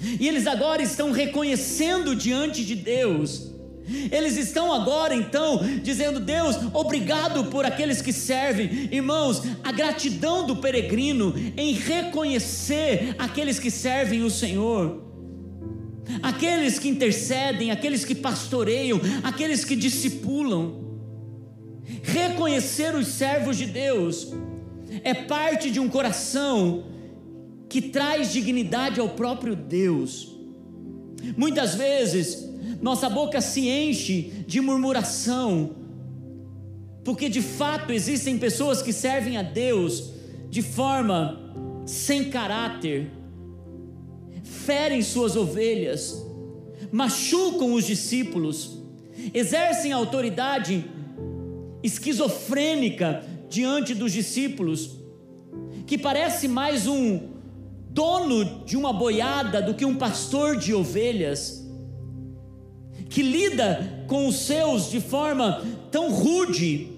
E 0.00 0.28
eles 0.28 0.46
agora 0.46 0.82
estão 0.82 1.10
reconhecendo 1.10 2.14
diante 2.14 2.64
de 2.64 2.74
Deus. 2.74 3.52
Eles 4.12 4.36
estão 4.36 4.72
agora 4.72 5.14
então 5.14 5.60
dizendo: 5.82 6.20
Deus, 6.20 6.56
obrigado 6.72 7.44
por 7.46 7.64
aqueles 7.64 8.02
que 8.02 8.12
servem. 8.12 8.88
Irmãos, 8.92 9.42
a 9.64 9.72
gratidão 9.72 10.46
do 10.46 10.56
peregrino 10.56 11.34
em 11.56 11.72
reconhecer 11.72 13.14
aqueles 13.18 13.58
que 13.58 13.70
servem 13.70 14.22
o 14.22 14.30
Senhor 14.30 15.07
aqueles 16.22 16.78
que 16.78 16.88
intercedem, 16.88 17.70
aqueles 17.70 18.04
que 18.04 18.14
pastoreiam, 18.14 19.00
aqueles 19.22 19.64
que 19.64 19.76
discipulam. 19.76 20.86
Reconhecer 22.02 22.94
os 22.94 23.08
servos 23.08 23.56
de 23.56 23.66
Deus 23.66 24.32
é 25.02 25.14
parte 25.14 25.70
de 25.70 25.80
um 25.80 25.88
coração 25.88 26.84
que 27.68 27.82
traz 27.82 28.32
dignidade 28.32 29.00
ao 29.00 29.10
próprio 29.10 29.54
Deus. 29.54 30.34
Muitas 31.36 31.74
vezes, 31.74 32.48
nossa 32.80 33.10
boca 33.10 33.40
se 33.40 33.68
enche 33.68 34.44
de 34.46 34.60
murmuração, 34.60 35.76
porque 37.04 37.28
de 37.28 37.42
fato 37.42 37.92
existem 37.92 38.38
pessoas 38.38 38.80
que 38.80 38.92
servem 38.92 39.36
a 39.36 39.42
Deus 39.42 40.12
de 40.48 40.62
forma 40.62 41.38
sem 41.84 42.30
caráter, 42.30 43.10
ferem 44.68 45.00
suas 45.00 45.34
ovelhas, 45.34 46.22
machucam 46.92 47.72
os 47.72 47.86
discípulos, 47.86 48.78
exercem 49.32 49.92
autoridade 49.92 50.84
esquizofrênica 51.82 53.24
diante 53.48 53.94
dos 53.94 54.12
discípulos, 54.12 54.90
que 55.86 55.96
parece 55.96 56.46
mais 56.46 56.86
um 56.86 57.30
dono 57.88 58.62
de 58.66 58.76
uma 58.76 58.92
boiada 58.92 59.62
do 59.62 59.72
que 59.72 59.86
um 59.86 59.96
pastor 59.96 60.58
de 60.58 60.74
ovelhas, 60.74 61.66
que 63.08 63.22
lida 63.22 64.04
com 64.06 64.28
os 64.28 64.36
seus 64.36 64.90
de 64.90 65.00
forma 65.00 65.64
tão 65.90 66.10
rude, 66.12 66.90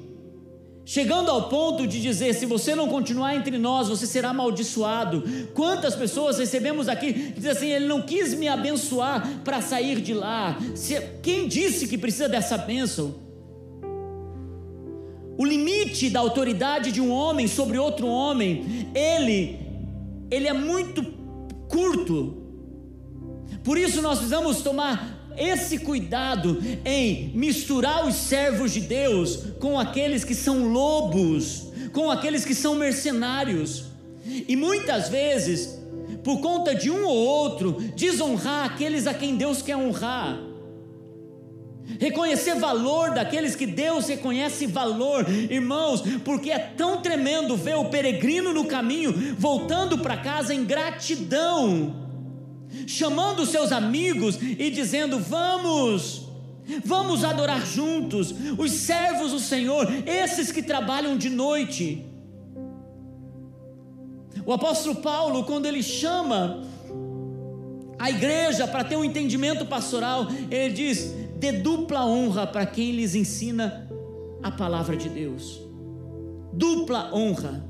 chegando 0.84 1.30
ao 1.30 1.48
ponto 1.48 1.86
de 1.86 2.00
dizer: 2.00 2.34
se 2.34 2.46
você 2.46 2.74
não 2.74 2.88
continuar 2.88 3.34
entre 3.34 3.58
nós, 3.58 3.88
você 3.88 4.06
será 4.06 4.30
amaldiçoado. 4.30 5.22
Quantas 5.54 5.94
pessoas 5.94 6.38
recebemos 6.38 6.88
aqui 6.88 7.12
que 7.12 7.32
dizem 7.32 7.50
assim: 7.50 7.68
ele 7.68 7.86
não 7.86 8.02
quis 8.02 8.34
me 8.34 8.48
abençoar 8.48 9.42
para 9.44 9.60
sair 9.60 10.00
de 10.00 10.14
lá. 10.14 10.56
Quem 11.22 11.48
disse 11.48 11.88
que 11.88 11.98
precisa 11.98 12.28
dessa 12.28 12.56
bênção? 12.56 13.30
o 15.40 15.44
limite 15.46 16.10
da 16.10 16.20
autoridade 16.20 16.92
de 16.92 17.00
um 17.00 17.10
homem 17.10 17.48
sobre 17.48 17.78
outro 17.78 18.06
homem, 18.06 18.90
ele, 18.94 19.58
ele 20.30 20.46
é 20.46 20.52
muito 20.52 21.02
curto. 21.66 22.36
Por 23.64 23.78
isso 23.78 24.02
nós 24.02 24.18
precisamos 24.18 24.60
tomar 24.60 25.19
esse 25.36 25.78
cuidado 25.78 26.62
em 26.84 27.30
misturar 27.34 28.06
os 28.06 28.14
servos 28.14 28.72
de 28.72 28.80
Deus 28.80 29.44
com 29.58 29.78
aqueles 29.78 30.24
que 30.24 30.34
são 30.34 30.72
lobos, 30.72 31.68
com 31.92 32.10
aqueles 32.10 32.44
que 32.44 32.54
são 32.54 32.74
mercenários. 32.74 33.84
E 34.24 34.54
muitas 34.56 35.08
vezes, 35.08 35.78
por 36.22 36.40
conta 36.40 36.74
de 36.74 36.90
um 36.90 37.04
ou 37.04 37.16
outro, 37.16 37.72
desonrar 37.96 38.66
aqueles 38.66 39.06
a 39.06 39.14
quem 39.14 39.36
Deus 39.36 39.62
quer 39.62 39.76
honrar 39.76 40.50
reconhecer 41.98 42.54
valor 42.54 43.10
daqueles 43.10 43.56
que 43.56 43.66
Deus 43.66 44.06
reconhece 44.06 44.66
valor, 44.66 45.28
irmãos, 45.28 46.02
porque 46.24 46.50
é 46.50 46.58
tão 46.58 47.00
tremendo 47.00 47.56
ver 47.56 47.76
o 47.76 47.86
peregrino 47.86 48.52
no 48.52 48.64
caminho 48.64 49.34
voltando 49.36 49.98
para 49.98 50.16
casa 50.16 50.54
em 50.54 50.64
gratidão, 50.64 51.99
chamando 52.86 53.46
seus 53.46 53.72
amigos 53.72 54.38
e 54.40 54.70
dizendo: 54.70 55.18
Vamos. 55.18 56.28
Vamos 56.84 57.24
adorar 57.24 57.66
juntos 57.66 58.32
os 58.56 58.70
servos 58.70 59.32
do 59.32 59.40
Senhor, 59.40 59.88
esses 60.06 60.52
que 60.52 60.62
trabalham 60.62 61.16
de 61.16 61.28
noite. 61.28 62.06
O 64.46 64.52
apóstolo 64.52 64.96
Paulo, 64.96 65.44
quando 65.44 65.66
ele 65.66 65.82
chama 65.82 66.62
a 67.98 68.10
igreja 68.10 68.66
para 68.66 68.84
ter 68.84 68.96
um 68.96 69.04
entendimento 69.04 69.66
pastoral, 69.66 70.28
ele 70.50 70.72
diz: 70.72 71.12
dê 71.38 71.52
dupla 71.52 72.06
honra 72.06 72.46
para 72.46 72.64
quem 72.66 72.92
lhes 72.92 73.14
ensina 73.14 73.88
a 74.42 74.50
palavra 74.50 74.96
de 74.96 75.08
Deus. 75.08 75.60
Dupla 76.52 77.14
honra. 77.14 77.64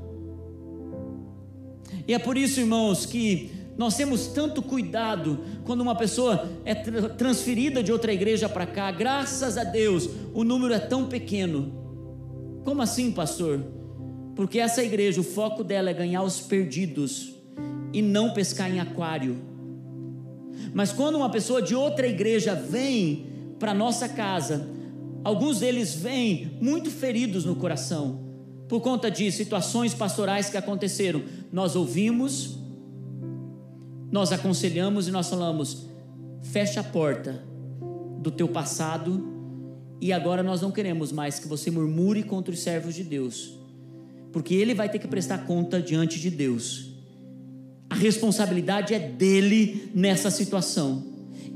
E 2.07 2.13
é 2.13 2.19
por 2.19 2.37
isso, 2.37 2.59
irmãos, 2.59 3.05
que 3.05 3.51
nós 3.81 3.95
temos 3.95 4.27
tanto 4.27 4.61
cuidado 4.61 5.39
quando 5.65 5.81
uma 5.81 5.95
pessoa 5.95 6.47
é 6.63 6.75
transferida 6.75 7.81
de 7.81 7.91
outra 7.91 8.13
igreja 8.13 8.47
para 8.47 8.67
cá. 8.67 8.91
Graças 8.91 9.57
a 9.57 9.63
Deus, 9.63 10.07
o 10.35 10.43
número 10.43 10.71
é 10.71 10.77
tão 10.77 11.07
pequeno. 11.07 12.61
Como 12.63 12.79
assim, 12.83 13.11
pastor? 13.11 13.59
Porque 14.35 14.59
essa 14.59 14.83
igreja, 14.83 15.19
o 15.19 15.23
foco 15.23 15.63
dela 15.63 15.89
é 15.89 15.95
ganhar 15.95 16.21
os 16.21 16.39
perdidos 16.39 17.33
e 17.91 18.03
não 18.03 18.35
pescar 18.35 18.71
em 18.71 18.79
aquário. 18.79 19.41
Mas 20.75 20.91
quando 20.91 21.15
uma 21.15 21.31
pessoa 21.31 21.59
de 21.59 21.73
outra 21.73 22.05
igreja 22.05 22.53
vem 22.53 23.25
para 23.57 23.73
nossa 23.73 24.07
casa, 24.07 24.69
alguns 25.23 25.59
deles 25.59 25.95
vêm 25.95 26.55
muito 26.61 26.91
feridos 26.91 27.45
no 27.45 27.55
coração, 27.55 28.19
por 28.69 28.79
conta 28.79 29.09
de 29.09 29.31
situações 29.31 29.91
pastorais 29.95 30.51
que 30.51 30.57
aconteceram. 30.57 31.23
Nós 31.51 31.75
ouvimos, 31.75 32.60
nós 34.11 34.31
aconselhamos 34.31 35.07
e 35.07 35.11
nós 35.11 35.29
falamos: 35.29 35.87
fecha 36.43 36.81
a 36.81 36.83
porta 36.83 37.43
do 38.19 38.29
teu 38.29 38.47
passado 38.47 39.27
e 39.99 40.11
agora 40.11 40.43
nós 40.43 40.61
não 40.61 40.71
queremos 40.71 41.11
mais 41.11 41.39
que 41.39 41.47
você 41.47 41.71
murmure 41.71 42.23
contra 42.23 42.53
os 42.53 42.59
servos 42.59 42.95
de 42.95 43.03
Deus, 43.03 43.53
porque 44.31 44.55
ele 44.55 44.73
vai 44.73 44.89
ter 44.89 44.99
que 44.99 45.07
prestar 45.07 45.45
conta 45.45 45.81
diante 45.81 46.19
de 46.19 46.29
Deus. 46.29 46.89
A 47.89 47.95
responsabilidade 47.95 48.93
é 48.93 48.99
dele 48.99 49.91
nessa 49.93 50.31
situação. 50.31 51.03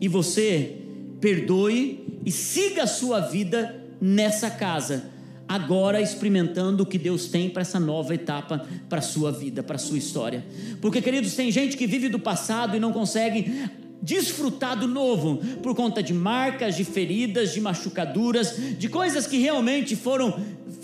E 0.01 0.07
você 0.07 0.77
perdoe 1.21 2.19
e 2.25 2.31
siga 2.31 2.83
a 2.83 2.87
sua 2.87 3.21
vida 3.21 3.83
nessa 4.01 4.49
casa, 4.49 5.09
agora 5.47 6.01
experimentando 6.01 6.83
o 6.83 6.85
que 6.85 6.97
Deus 6.97 7.27
tem 7.27 7.49
para 7.49 7.61
essa 7.61 7.79
nova 7.79 8.13
etapa 8.13 8.65
para 8.89 8.99
a 8.99 9.01
sua 9.01 9.31
vida, 9.31 9.61
para 9.61 9.75
a 9.75 9.79
sua 9.79 9.97
história. 9.97 10.45
Porque, 10.81 11.01
queridos, 11.01 11.35
tem 11.35 11.51
gente 11.51 11.77
que 11.77 11.85
vive 11.87 12.09
do 12.09 12.19
passado 12.19 12.75
e 12.75 12.79
não 12.79 12.91
consegue 12.91 13.69
desfrutar 14.01 14.77
do 14.77 14.87
novo 14.87 15.37
por 15.63 15.73
conta 15.75 16.01
de 16.01 16.13
marcas, 16.13 16.75
de 16.75 16.83
feridas, 16.83 17.53
de 17.53 17.61
machucaduras, 17.61 18.55
de 18.77 18.87
coisas 18.89 19.25
que 19.25 19.37
realmente 19.37 19.95
foram 19.95 20.39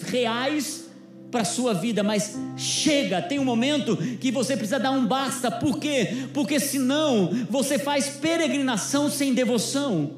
reais 0.07 0.85
para 1.29 1.41
a 1.41 1.45
sua 1.45 1.73
vida, 1.73 2.03
mas 2.03 2.37
chega, 2.57 3.21
tem 3.21 3.39
um 3.39 3.45
momento 3.45 3.95
que 4.19 4.31
você 4.31 4.57
precisa 4.57 4.77
dar 4.77 4.91
um 4.91 5.05
basta, 5.05 5.49
por 5.49 5.79
quê? 5.79 6.25
Porque 6.33 6.59
senão 6.59 7.31
você 7.49 7.79
faz 7.79 8.09
peregrinação 8.09 9.09
sem 9.09 9.33
devoção. 9.33 10.11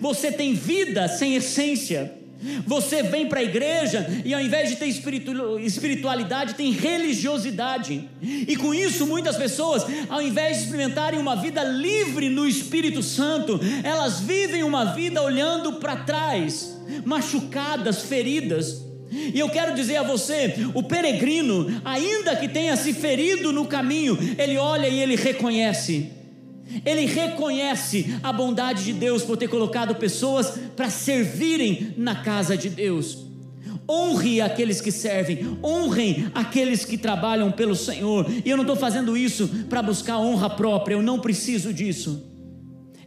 Você 0.00 0.30
tem 0.30 0.52
vida 0.52 1.08
sem 1.08 1.34
essência. 1.34 2.19
Você 2.66 3.02
vem 3.02 3.26
para 3.26 3.40
a 3.40 3.44
igreja 3.44 4.06
e 4.24 4.32
ao 4.32 4.40
invés 4.40 4.70
de 4.70 4.76
ter 4.76 4.86
espiritualidade, 4.86 6.54
tem 6.54 6.72
religiosidade. 6.72 8.08
E 8.22 8.56
com 8.56 8.74
isso, 8.74 9.06
muitas 9.06 9.36
pessoas, 9.36 9.84
ao 10.08 10.22
invés 10.22 10.56
de 10.56 10.64
experimentarem 10.64 11.20
uma 11.20 11.36
vida 11.36 11.62
livre 11.62 12.28
no 12.28 12.46
Espírito 12.46 13.02
Santo, 13.02 13.60
elas 13.84 14.20
vivem 14.20 14.62
uma 14.62 14.94
vida 14.94 15.22
olhando 15.22 15.74
para 15.74 15.96
trás, 15.96 16.76
machucadas, 17.04 18.02
feridas. 18.02 18.84
E 19.10 19.38
eu 19.38 19.48
quero 19.48 19.74
dizer 19.74 19.96
a 19.96 20.02
você: 20.02 20.54
o 20.72 20.82
peregrino, 20.82 21.80
ainda 21.84 22.36
que 22.36 22.48
tenha 22.48 22.76
se 22.76 22.92
ferido 22.94 23.52
no 23.52 23.66
caminho, 23.66 24.16
ele 24.38 24.56
olha 24.56 24.88
e 24.88 25.00
ele 25.00 25.16
reconhece 25.16 26.19
ele 26.84 27.06
reconhece 27.06 28.18
a 28.22 28.32
bondade 28.32 28.84
de 28.84 28.92
Deus 28.92 29.22
por 29.22 29.36
ter 29.36 29.48
colocado 29.48 29.94
pessoas 29.94 30.58
para 30.76 30.90
servirem 30.90 31.94
na 31.96 32.16
casa 32.16 32.56
de 32.56 32.68
Deus. 32.68 33.26
Honre 33.88 34.40
aqueles 34.40 34.80
que 34.80 34.92
servem, 34.92 35.58
honrem 35.64 36.30
aqueles 36.34 36.84
que 36.84 36.96
trabalham 36.96 37.50
pelo 37.50 37.74
Senhor. 37.74 38.26
E 38.44 38.48
eu 38.48 38.56
não 38.56 38.62
estou 38.62 38.76
fazendo 38.76 39.16
isso 39.16 39.48
para 39.68 39.82
buscar 39.82 40.18
honra 40.18 40.48
própria, 40.48 40.94
eu 40.94 41.02
não 41.02 41.18
preciso 41.18 41.72
disso. 41.72 42.24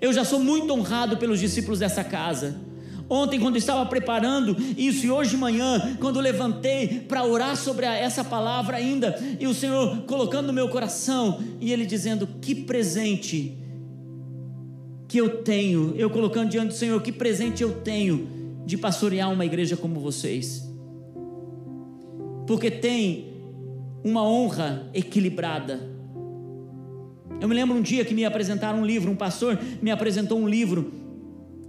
Eu 0.01 0.11
já 0.11 0.25
sou 0.25 0.39
muito 0.39 0.73
honrado 0.73 1.15
pelos 1.15 1.39
discípulos 1.39 1.79
dessa 1.79 2.03
casa. 2.03 2.72
Ontem, 3.13 3.39
quando 3.39 3.57
estava 3.57 3.85
preparando 3.85 4.57
isso, 4.75 5.05
e 5.05 5.11
hoje 5.11 5.29
de 5.29 5.37
manhã, 5.37 5.97
quando 5.99 6.19
levantei 6.19 7.01
para 7.01 7.23
orar 7.23 7.55
sobre 7.55 7.85
essa 7.85 8.23
palavra 8.23 8.77
ainda, 8.77 9.15
e 9.39 9.45
o 9.45 9.53
Senhor 9.53 10.01
colocando 10.07 10.47
no 10.47 10.53
meu 10.53 10.67
coração, 10.67 11.39
e 11.61 11.71
Ele 11.71 11.85
dizendo: 11.85 12.25
Que 12.41 12.55
presente 12.55 13.55
que 15.07 15.19
eu 15.19 15.43
tenho, 15.43 15.93
eu 15.95 16.09
colocando 16.09 16.49
diante 16.49 16.69
do 16.69 16.73
Senhor, 16.73 16.99
que 17.03 17.11
presente 17.11 17.61
eu 17.61 17.81
tenho 17.81 18.27
de 18.65 18.79
pastorear 18.79 19.31
uma 19.31 19.45
igreja 19.45 19.77
como 19.77 19.99
vocês, 19.99 20.67
porque 22.47 22.71
tem 22.71 23.31
uma 24.03 24.27
honra 24.27 24.89
equilibrada. 24.91 25.87
Eu 27.39 27.47
me 27.47 27.53
lembro 27.53 27.77
um 27.77 27.81
dia 27.81 28.03
que 28.03 28.15
me 28.15 28.25
apresentaram 28.25 28.79
um 28.79 28.85
livro, 28.85 29.11
um 29.11 29.15
pastor 29.15 29.59
me 29.83 29.91
apresentou 29.91 30.39
um 30.39 30.49
livro 30.49 31.02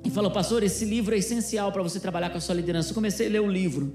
e 0.04 0.10
falou: 0.10 0.30
Pastor, 0.30 0.62
esse 0.62 0.84
livro 0.84 1.14
é 1.14 1.18
essencial 1.18 1.72
para 1.72 1.82
você 1.82 1.98
trabalhar 1.98 2.30
com 2.30 2.36
a 2.36 2.40
sua 2.40 2.54
liderança. 2.54 2.90
Eu 2.90 2.94
comecei 2.94 3.26
a 3.26 3.30
ler 3.30 3.40
o 3.40 3.50
livro. 3.50 3.94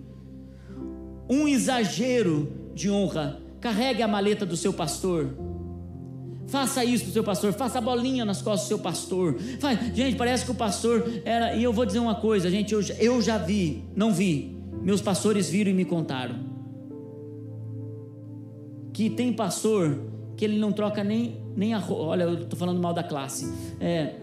Um 1.30 1.48
exagero 1.48 2.52
de 2.74 2.89
honra. 2.89 3.39
Carregue 3.62 4.02
a 4.02 4.08
maleta 4.08 4.45
do 4.45 4.58
seu 4.58 4.74
pastor. 4.74 5.36
Faça 6.48 6.84
isso 6.84 7.04
para 7.04 7.10
o 7.12 7.13
seu 7.13 7.24
pastor, 7.24 7.54
faça 7.54 7.78
a 7.78 7.82
bolinha 7.82 8.26
nas 8.26 8.41
costas 8.41 8.65
do 8.65 8.67
seu 8.69 8.80
pastor. 8.80 9.38
Faz. 9.60 9.95
Gente, 9.95 10.15
parece 10.15 10.45
que 10.45 10.52
o 10.52 10.56
pastor 10.56 11.08
era. 11.24 11.56
E 11.56 11.63
eu 11.63 11.72
vou 11.72 11.86
dizer 11.86 12.00
uma 12.00 12.15
coisa, 12.15 12.50
gente, 12.50 12.74
eu, 12.74 12.82
eu 12.98 13.22
já 13.22 13.38
vi, 13.38 13.84
não 13.95 14.12
vi. 14.12 14.58
Meus 14.82 15.02
pastores 15.02 15.48
viram 15.48 15.69
e 15.69 15.74
me 15.74 15.86
contaram. 15.86 16.36
Que 18.91 19.12
tem 19.12 19.32
pastor 19.32 20.00
que 20.36 20.43
ele 20.43 20.58
não 20.58 20.72
troca 20.72 21.04
nem, 21.04 21.38
nem 21.56 21.76
a. 21.76 21.84
Olha, 21.88 22.24
eu 22.24 22.34
estou 22.41 22.58
falando 22.58 22.82
mal 22.82 22.93
da 22.93 23.04
classe. 23.04 23.54
É 23.80 24.15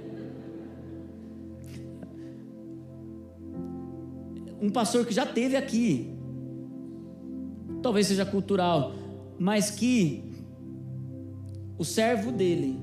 um 4.61 4.71
pastor 4.71 5.05
que 5.05 5.13
já 5.13 5.27
teve 5.27 5.57
aqui, 5.57 6.15
talvez 7.83 8.07
seja 8.07 8.25
cultural, 8.25 8.93
mas 9.39 9.71
que 9.71 10.25
o 11.79 11.85
servo 11.85 12.33
dele, 12.33 12.79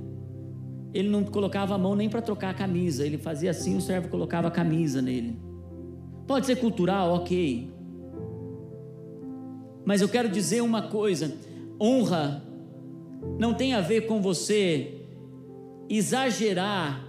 ele 0.94 1.10
não 1.10 1.24
colocava 1.24 1.76
a 1.76 1.78
mão 1.78 1.96
nem 1.96 2.10
para 2.10 2.22
trocar 2.22 2.52
a 2.52 2.54
camisa, 2.54 3.06
ele 3.06 3.18
fazia 3.18 3.52
assim, 3.52 3.76
o 3.76 3.82
servo 3.82 4.10
colocava 4.10 4.48
a 4.48 4.52
camisa 4.52 5.02
nele. 5.02 5.40
Pode 6.28 6.46
ser 6.46 6.58
cultural, 6.58 7.14
ok. 7.14 7.72
Mas 9.86 10.02
eu 10.02 10.08
quero 10.08 10.30
dizer 10.30 10.62
uma 10.62 10.84
coisa: 10.84 11.36
honra 11.82 12.44
não 13.38 13.54
tem 13.54 13.74
a 13.74 13.82
ver 13.82 14.08
com 14.08 14.22
você 14.22 15.02
exagerar. 15.90 17.08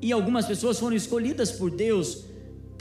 E 0.00 0.12
algumas 0.12 0.46
pessoas 0.46 0.78
foram 0.78 0.96
escolhidas 0.96 1.50
por 1.52 1.70
Deus 1.70 2.26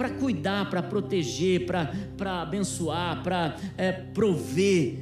para 0.03 0.09
cuidar, 0.09 0.69
para 0.69 0.83
proteger, 0.83 1.65
para 1.65 2.41
abençoar, 2.41 3.23
para 3.23 3.55
é, 3.77 3.93
prover 3.93 4.97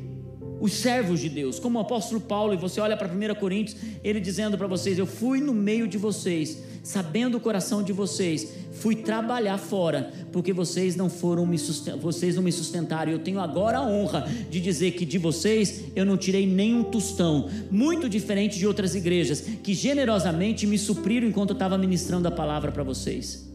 os 0.59 0.73
servos 0.73 1.19
de 1.19 1.27
Deus, 1.27 1.57
como 1.57 1.79
o 1.79 1.81
apóstolo 1.81 2.21
Paulo, 2.21 2.53
e 2.53 2.57
você 2.57 2.79
olha 2.79 2.95
para 2.95 3.07
1 3.07 3.33
Coríntios, 3.39 3.75
ele 4.03 4.19
dizendo 4.19 4.59
para 4.59 4.67
vocês: 4.67 4.99
Eu 4.99 5.07
fui 5.07 5.41
no 5.41 5.55
meio 5.55 5.87
de 5.87 5.97
vocês, 5.97 6.61
sabendo 6.83 7.37
o 7.37 7.39
coração 7.39 7.81
de 7.81 7.91
vocês, 7.91 8.47
fui 8.73 8.95
trabalhar 8.95 9.57
fora, 9.57 10.11
porque 10.31 10.53
vocês 10.53 10.95
não 10.95 11.09
foram 11.09 11.47
me 11.47 11.57
vocês 11.99 12.35
não 12.35 12.43
me 12.43 12.51
sustentaram. 12.51 13.11
Eu 13.11 13.17
tenho 13.17 13.39
agora 13.39 13.79
a 13.79 13.83
honra 13.83 14.29
de 14.51 14.61
dizer 14.61 14.91
que 14.91 15.03
de 15.03 15.17
vocês 15.17 15.85
eu 15.95 16.05
não 16.05 16.15
tirei 16.15 16.45
nenhum 16.45 16.83
tostão, 16.83 17.49
muito 17.71 18.07
diferente 18.07 18.59
de 18.59 18.67
outras 18.67 18.93
igrejas 18.93 19.41
que 19.41 19.73
generosamente 19.73 20.67
me 20.67 20.77
supriram 20.77 21.27
enquanto 21.27 21.49
eu 21.49 21.55
estava 21.55 21.75
ministrando 21.75 22.27
a 22.27 22.31
palavra 22.31 22.71
para 22.71 22.83
vocês. 22.83 23.49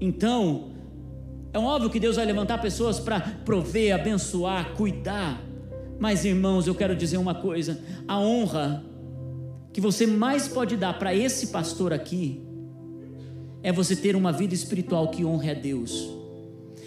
Então, 0.00 0.70
é 1.52 1.58
óbvio 1.58 1.90
que 1.90 1.98
Deus 1.98 2.16
vai 2.16 2.24
levantar 2.24 2.58
pessoas 2.58 2.98
para 3.00 3.20
prover, 3.20 3.94
abençoar, 3.94 4.74
cuidar. 4.74 5.42
Mas, 5.98 6.24
irmãos, 6.24 6.66
eu 6.66 6.74
quero 6.74 6.94
dizer 6.94 7.16
uma 7.16 7.34
coisa: 7.34 7.80
a 8.06 8.18
honra 8.18 8.84
que 9.72 9.80
você 9.80 10.06
mais 10.06 10.48
pode 10.48 10.76
dar 10.76 10.98
para 10.98 11.14
esse 11.14 11.48
pastor 11.48 11.92
aqui 11.92 12.42
é 13.62 13.72
você 13.72 13.96
ter 13.96 14.14
uma 14.14 14.32
vida 14.32 14.54
espiritual 14.54 15.08
que 15.08 15.24
honre 15.24 15.50
a 15.50 15.54
Deus. 15.54 16.08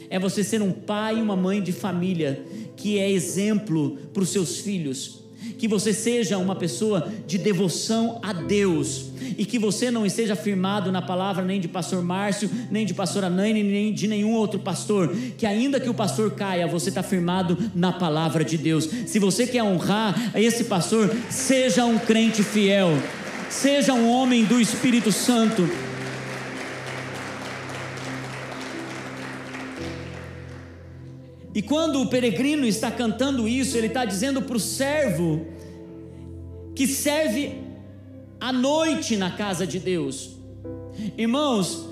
É 0.10 0.20
você 0.20 0.44
ser 0.44 0.62
um 0.62 0.72
pai 0.72 1.20
e 1.20 1.22
uma 1.22 1.36
mãe 1.36 1.62
de 1.62 1.72
família 1.72 2.46
que 2.76 2.98
é 2.98 3.10
exemplo 3.10 3.98
para 4.14 4.24
os 4.24 4.30
seus 4.30 4.58
filhos 4.60 5.21
que 5.58 5.68
você 5.68 5.94
seja 5.94 6.38
uma 6.38 6.56
pessoa 6.56 7.12
de 7.26 7.38
devoção 7.38 8.20
a 8.22 8.34
Deus 8.34 9.06
e 9.38 9.46
que 9.46 9.60
você 9.60 9.92
não 9.92 10.06
esteja 10.06 10.36
firmado 10.36 10.92
na 10.92 11.02
palavra 11.02 11.44
nem 11.44 11.60
de 11.60 11.68
pastor 11.68 12.04
Márcio, 12.04 12.50
nem 12.70 12.86
de 12.86 12.94
pastor 12.94 13.24
Anaine, 13.24 13.64
nem 13.64 13.94
de 13.94 14.08
nenhum 14.08 14.34
outro 14.34 14.60
pastor, 14.60 15.16
que 15.38 15.46
ainda 15.46 15.80
que 15.80 15.90
o 15.90 15.94
pastor 15.94 16.32
caia, 16.32 16.68
você 16.68 16.90
está 16.90 17.04
firmado 17.04 17.58
na 17.76 17.92
palavra 17.92 18.44
de 18.44 18.58
Deus. 18.58 18.90
Se 19.06 19.20
você 19.20 19.46
quer 19.46 19.64
honrar 19.64 20.32
esse 20.36 20.66
pastor, 20.66 21.14
seja 21.30 21.86
um 21.86 21.98
crente 21.98 22.44
fiel, 22.44 22.92
seja 23.50 23.94
um 23.94 24.10
homem 24.10 24.46
do 24.46 24.60
Espírito 24.60 25.12
Santo. 25.12 25.91
E 31.54 31.62
quando 31.62 32.02
o 32.02 32.08
peregrino 32.08 32.66
está 32.66 32.90
cantando 32.90 33.48
isso, 33.48 33.78
ele 33.78 33.88
está 33.88 34.06
dizendo 34.06 34.42
para 34.42 34.56
o 34.56 34.60
servo 34.60 35.46
que 36.74 36.88
serve 36.88 37.56
à 38.40 38.54
noite 38.54 39.18
na 39.18 39.32
casa 39.32 39.68
de 39.68 39.78
Deus. 39.78 40.38
Irmãos, 41.18 41.86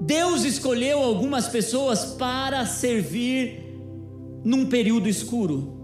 Deus 0.00 0.44
escolheu 0.44 0.98
algumas 0.98 1.48
pessoas 1.48 2.04
para 2.04 2.66
servir 2.66 3.60
num 4.44 4.66
período 4.66 5.08
escuro. 5.08 5.80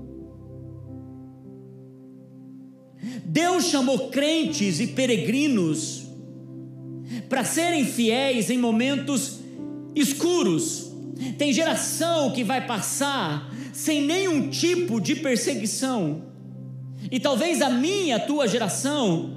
Deus 3.25 3.67
chamou 3.67 4.09
crentes 4.11 4.81
e 4.81 4.89
peregrinos 4.89 6.07
para 7.29 7.45
serem 7.45 7.85
fiéis 7.85 8.51
em 8.51 8.59
momentos 8.59 9.39
escuros 9.95 10.88
tem 11.37 11.53
geração 11.53 12.31
que 12.33 12.45
vai 12.45 12.67
passar 12.67 13.51
sem 13.73 14.03
nenhum 14.03 14.51
tipo 14.51 15.01
de 15.01 15.17
perseguição. 15.17 16.23
E 17.11 17.21
talvez 17.21 17.63
a 17.63 17.71
minha, 17.71 18.17
a 18.17 18.21
tua 18.21 18.47
geração, 18.49 19.31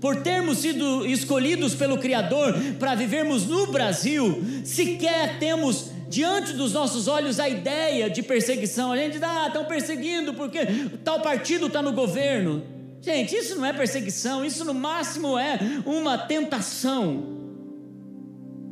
por 0.00 0.16
termos 0.22 0.58
sido 0.58 1.06
escolhidos 1.06 1.74
pelo 1.74 1.98
Criador 1.98 2.54
para 2.78 2.94
vivermos 2.94 3.46
no 3.46 3.66
Brasil, 3.68 4.42
sequer 4.64 5.38
temos 5.38 5.90
diante 6.08 6.52
dos 6.52 6.72
nossos 6.72 7.08
olhos 7.08 7.38
a 7.38 7.48
ideia 7.48 8.08
de 8.08 8.22
perseguição. 8.22 8.92
A 8.92 8.96
gente 8.96 9.14
diz, 9.14 9.22
ah, 9.22 9.46
estão 9.48 9.64
perseguindo 9.64 10.34
porque 10.34 10.60
tal 11.04 11.20
partido 11.20 11.66
está 11.66 11.82
no 11.82 11.92
governo. 11.92 12.62
Gente, 13.00 13.34
isso 13.34 13.56
não 13.56 13.64
é 13.64 13.72
perseguição, 13.72 14.44
isso 14.44 14.64
no 14.64 14.74
máximo 14.74 15.38
é 15.38 15.58
uma 15.86 16.18
tentação, 16.18 17.24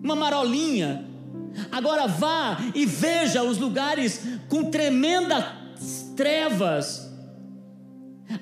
uma 0.03 0.17
marolinha 0.17 1.05
Agora 1.71 2.07
vá 2.07 2.59
e 2.75 2.87
veja 2.87 3.43
os 3.43 3.59
lugares 3.59 4.21
com 4.49 4.71
tremendas 4.71 5.45
trevas, 6.17 7.11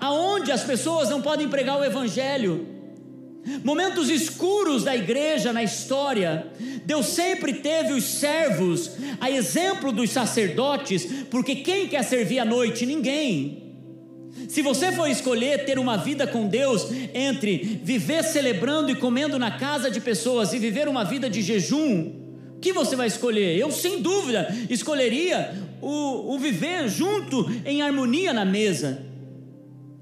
aonde 0.00 0.53
as 0.53 0.62
pessoas 0.62 1.11
não 1.11 1.20
podem 1.20 1.48
pregar 1.48 1.79
o 1.79 1.85
Evangelho. 1.85 2.74
Momentos 3.62 4.09
escuros 4.09 4.85
da 4.85 4.96
igreja 4.96 5.53
na 5.53 5.62
história, 5.62 6.46
Deus 6.87 7.07
sempre 7.07 7.55
teve 7.55 7.92
os 7.92 8.05
servos, 8.05 8.92
a 9.20 9.31
exemplo 9.31 9.92
dos 9.92 10.11
sacerdotes, 10.11 11.07
porque 11.31 11.57
quem 11.57 11.88
quer 11.88 12.03
servir 12.05 12.38
à 12.38 12.44
noite? 12.44 12.87
Ninguém. 12.87 13.62
Se 14.48 14.62
você 14.62 14.92
for 14.92 15.09
escolher 15.09 15.64
ter 15.64 15.79
uma 15.79 15.96
vida 15.96 16.27
com 16.27 16.46
Deus 16.46 16.88
entre 17.12 17.81
viver 17.83 18.24
celebrando 18.24 18.90
e 18.90 18.96
comendo 18.96 19.38
na 19.38 19.53
casa 19.53 19.90
de 19.90 20.00
pessoas 20.00 20.53
e 20.53 20.59
viver 20.59 20.88
uma 20.88 21.05
vida 21.05 21.29
de 21.29 21.42
jejum, 21.42 22.24
que 22.64 22.72
você 22.72 22.96
vai 22.96 23.07
escolher? 23.07 23.59
Eu, 23.59 23.70
sem 23.70 24.00
dúvida, 24.00 24.48
escolheria 24.70 25.53
o, 25.83 26.35
o 26.35 26.38
viver 26.38 26.88
junto 26.88 27.46
em 27.62 27.83
harmonia 27.83 28.33
na 28.33 28.42
mesa. 28.42 29.03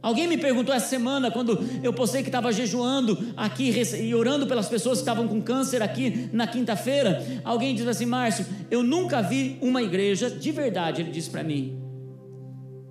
Alguém 0.00 0.28
me 0.28 0.38
perguntou 0.38 0.72
essa 0.72 0.86
semana, 0.86 1.28
quando 1.28 1.58
eu 1.82 1.92
postei 1.92 2.22
que 2.22 2.28
estava 2.28 2.52
jejuando 2.52 3.18
aqui 3.36 3.74
e 4.00 4.14
orando 4.14 4.46
pelas 4.46 4.68
pessoas 4.68 4.98
que 4.98 5.02
estavam 5.02 5.26
com 5.26 5.42
câncer 5.42 5.82
aqui 5.82 6.28
na 6.32 6.46
quinta-feira. 6.46 7.24
Alguém 7.44 7.74
disse 7.74 7.88
assim: 7.88 8.06
Márcio, 8.06 8.46
eu 8.70 8.84
nunca 8.84 9.20
vi 9.20 9.58
uma 9.60 9.82
igreja, 9.82 10.30
de 10.30 10.52
verdade, 10.52 11.02
ele 11.02 11.10
disse 11.10 11.30
para 11.30 11.42
mim. 11.42 11.80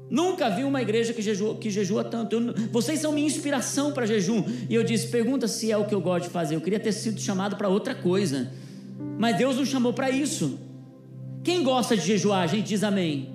Nunca 0.09 0.49
vi 0.49 0.65
uma 0.65 0.81
igreja 0.81 1.13
que 1.13 1.21
jejua, 1.21 1.55
que 1.55 1.69
jejua 1.69 2.03
tanto. 2.03 2.35
Eu, 2.35 2.53
vocês 2.73 2.99
são 2.99 3.13
minha 3.13 3.27
inspiração 3.27 3.93
para 3.93 4.05
jejum. 4.05 4.43
E 4.69 4.75
eu 4.75 4.83
disse: 4.83 5.07
pergunta 5.07 5.47
se 5.47 5.71
é 5.71 5.77
o 5.77 5.85
que 5.85 5.95
eu 5.95 6.01
gosto 6.01 6.25
de 6.25 6.31
fazer. 6.31 6.55
Eu 6.55 6.61
queria 6.61 6.79
ter 6.79 6.91
sido 6.91 7.21
chamado 7.21 7.55
para 7.55 7.69
outra 7.69 7.95
coisa. 7.95 8.51
Mas 9.17 9.37
Deus 9.37 9.57
nos 9.57 9.69
chamou 9.69 9.93
para 9.93 10.09
isso. 10.09 10.59
Quem 11.43 11.63
gosta 11.63 11.95
de 11.95 12.05
jejuar, 12.05 12.43
a 12.43 12.47
gente 12.47 12.67
diz 12.67 12.83
amém. 12.83 13.29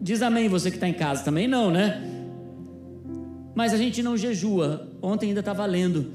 Diz 0.00 0.22
amém 0.22 0.48
você 0.48 0.70
que 0.70 0.76
está 0.76 0.88
em 0.88 0.94
casa 0.94 1.24
também 1.24 1.46
não, 1.46 1.70
né? 1.70 2.02
Mas 3.54 3.72
a 3.72 3.76
gente 3.76 4.02
não 4.02 4.16
jejua. 4.16 4.88
Ontem 5.02 5.28
ainda 5.28 5.40
estava 5.40 5.64
lendo 5.66 6.12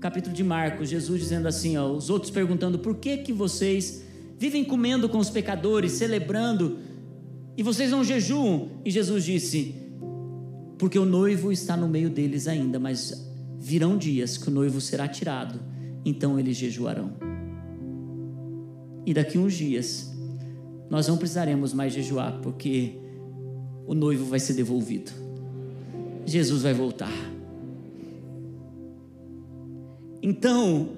capítulo 0.00 0.34
de 0.34 0.44
Marcos, 0.44 0.88
Jesus 0.88 1.20
dizendo 1.20 1.48
assim, 1.48 1.76
ó, 1.76 1.90
os 1.90 2.08
outros 2.08 2.30
perguntando 2.30 2.78
por 2.78 2.96
que 2.96 3.18
que 3.18 3.32
vocês 3.32 4.04
vivem 4.38 4.64
comendo 4.64 5.08
com 5.08 5.18
os 5.18 5.28
pecadores, 5.28 5.92
celebrando, 5.92 6.78
e 7.56 7.62
vocês 7.62 7.90
não 7.90 8.04
jejuam? 8.04 8.68
E 8.84 8.90
Jesus 8.90 9.24
disse: 9.24 9.74
porque 10.78 10.98
o 10.98 11.04
noivo 11.04 11.50
está 11.50 11.76
no 11.76 11.88
meio 11.88 12.08
deles 12.08 12.46
ainda, 12.46 12.78
mas 12.78 13.27
virão 13.58 13.98
dias 13.98 14.38
que 14.38 14.48
o 14.48 14.52
noivo 14.52 14.80
será 14.80 15.08
tirado, 15.08 15.60
então 16.04 16.38
eles 16.38 16.56
jejuarão. 16.56 17.12
E 19.04 19.12
daqui 19.12 19.36
uns 19.36 19.54
dias, 19.54 20.14
nós 20.88 21.08
não 21.08 21.16
precisaremos 21.16 21.74
mais 21.74 21.92
jejuar, 21.92 22.38
porque 22.40 22.94
o 23.86 23.94
noivo 23.94 24.24
vai 24.26 24.38
ser 24.38 24.54
devolvido. 24.54 25.10
Jesus 26.24 26.62
vai 26.62 26.74
voltar. 26.74 27.12
Então, 30.22 30.90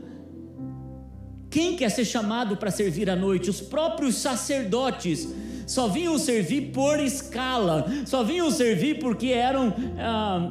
quem 1.48 1.76
quer 1.76 1.88
ser 1.90 2.04
chamado 2.04 2.56
para 2.56 2.70
servir 2.70 3.08
à 3.08 3.16
noite? 3.16 3.48
Os 3.48 3.60
próprios 3.60 4.16
sacerdotes 4.16 5.28
só 5.66 5.86
vinham 5.88 6.18
servir 6.18 6.72
por 6.72 6.98
escala, 6.98 7.86
só 8.06 8.24
vinham 8.24 8.50
servir 8.50 8.98
porque 8.98 9.28
eram. 9.28 9.72
Ah, 9.98 10.50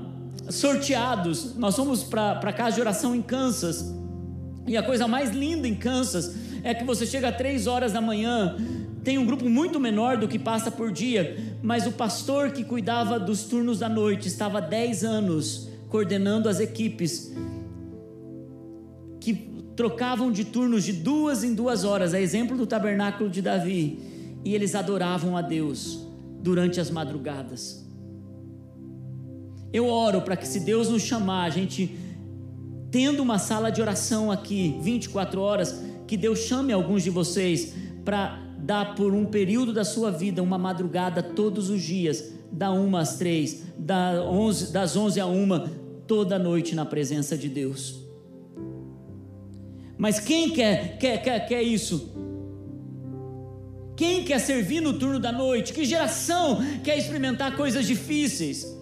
sorteados. 0.50 1.56
Nós 1.56 1.76
fomos 1.76 2.04
para 2.04 2.54
casa 2.54 2.76
de 2.76 2.82
oração 2.82 3.16
em 3.16 3.22
Kansas. 3.22 3.94
E 4.68 4.76
a 4.78 4.84
coisa 4.84 5.08
mais 5.08 5.32
linda 5.32 5.68
em 5.68 5.76
Kansas 5.76 6.36
é 6.64 6.74
que 6.74 6.84
você 6.84 7.06
chega 7.06 7.30
às 7.30 7.38
três 7.38 7.68
horas 7.68 7.94
da 7.94 8.02
manhã, 8.02 8.56
tem 9.04 9.18
um 9.18 9.26
grupo 9.26 9.50
muito 9.50 9.80
menor 9.80 10.18
do 10.18 10.28
que 10.28 10.38
passa 10.38 10.70
por 10.70 10.92
dia, 10.92 11.38
mas 11.64 11.88
o 11.88 11.92
pastor 11.92 12.52
que 12.52 12.64
cuidava 12.64 13.20
dos 13.20 13.44
turnos 13.44 13.80
da 13.80 13.88
noite 13.88 14.28
estava 14.28 14.58
há 14.58 14.62
10 14.62 15.04
anos 15.04 15.70
coordenando 15.88 16.50
as 16.50 16.60
equipes 16.60 17.34
que 19.20 19.34
trocavam 19.76 20.32
de 20.32 20.44
turnos 20.46 20.84
de 20.84 20.94
duas 20.94 21.44
em 21.44 21.54
duas 21.54 21.84
horas, 21.84 22.14
a 22.14 22.20
exemplo 22.20 22.58
do 22.58 22.68
tabernáculo 22.68 23.30
de 23.30 23.42
Davi, 23.42 24.00
e 24.44 24.54
eles 24.54 24.76
adoravam 24.76 25.36
a 25.36 25.42
Deus 25.42 26.06
durante 26.42 26.80
as 26.80 26.92
madrugadas. 26.92 27.89
Eu 29.72 29.88
oro 29.88 30.22
para 30.22 30.36
que, 30.36 30.48
se 30.48 30.60
Deus 30.60 30.90
nos 30.90 31.04
chamar, 31.04 31.46
a 31.46 31.50
gente, 31.50 31.96
tendo 32.90 33.22
uma 33.22 33.38
sala 33.38 33.70
de 33.72 33.82
oração 33.82 34.32
aqui, 34.32 34.78
24 34.82 35.40
horas, 35.40 35.84
que 36.08 36.18
Deus 36.18 36.40
chame 36.40 36.74
alguns 36.74 37.04
de 37.04 37.10
vocês 37.10 37.74
para 38.04 38.40
dar 38.58 38.96
por 38.96 39.14
um 39.14 39.26
período 39.26 39.72
da 39.72 39.86
sua 39.86 40.12
vida 40.12 40.42
uma 40.42 40.58
madrugada 40.58 41.22
todos 41.22 41.70
os 41.70 41.82
dias, 41.82 42.34
da 42.52 42.72
uma 42.72 43.02
às 43.02 43.18
três, 43.18 43.64
da 43.78 44.24
onze, 44.24 44.74
das 44.74 44.96
onze 44.96 45.20
a 45.20 45.28
uma, 45.28 45.72
toda 46.08 46.40
noite 46.40 46.74
na 46.74 46.86
presença 46.86 47.38
de 47.38 47.48
Deus. 47.48 48.04
Mas 49.98 50.20
quem 50.20 50.50
quer, 50.50 50.98
quer, 50.98 51.22
quer, 51.22 51.48
quer 51.48 51.62
isso? 51.62 52.12
Quem 53.96 54.24
quer 54.24 54.40
servir 54.40 54.82
no 54.82 54.98
turno 54.98 55.20
da 55.20 55.32
noite? 55.32 55.74
Que 55.74 55.84
geração 55.84 56.60
quer 56.84 56.98
experimentar 56.98 57.56
coisas 57.58 57.86
difíceis? 57.86 58.79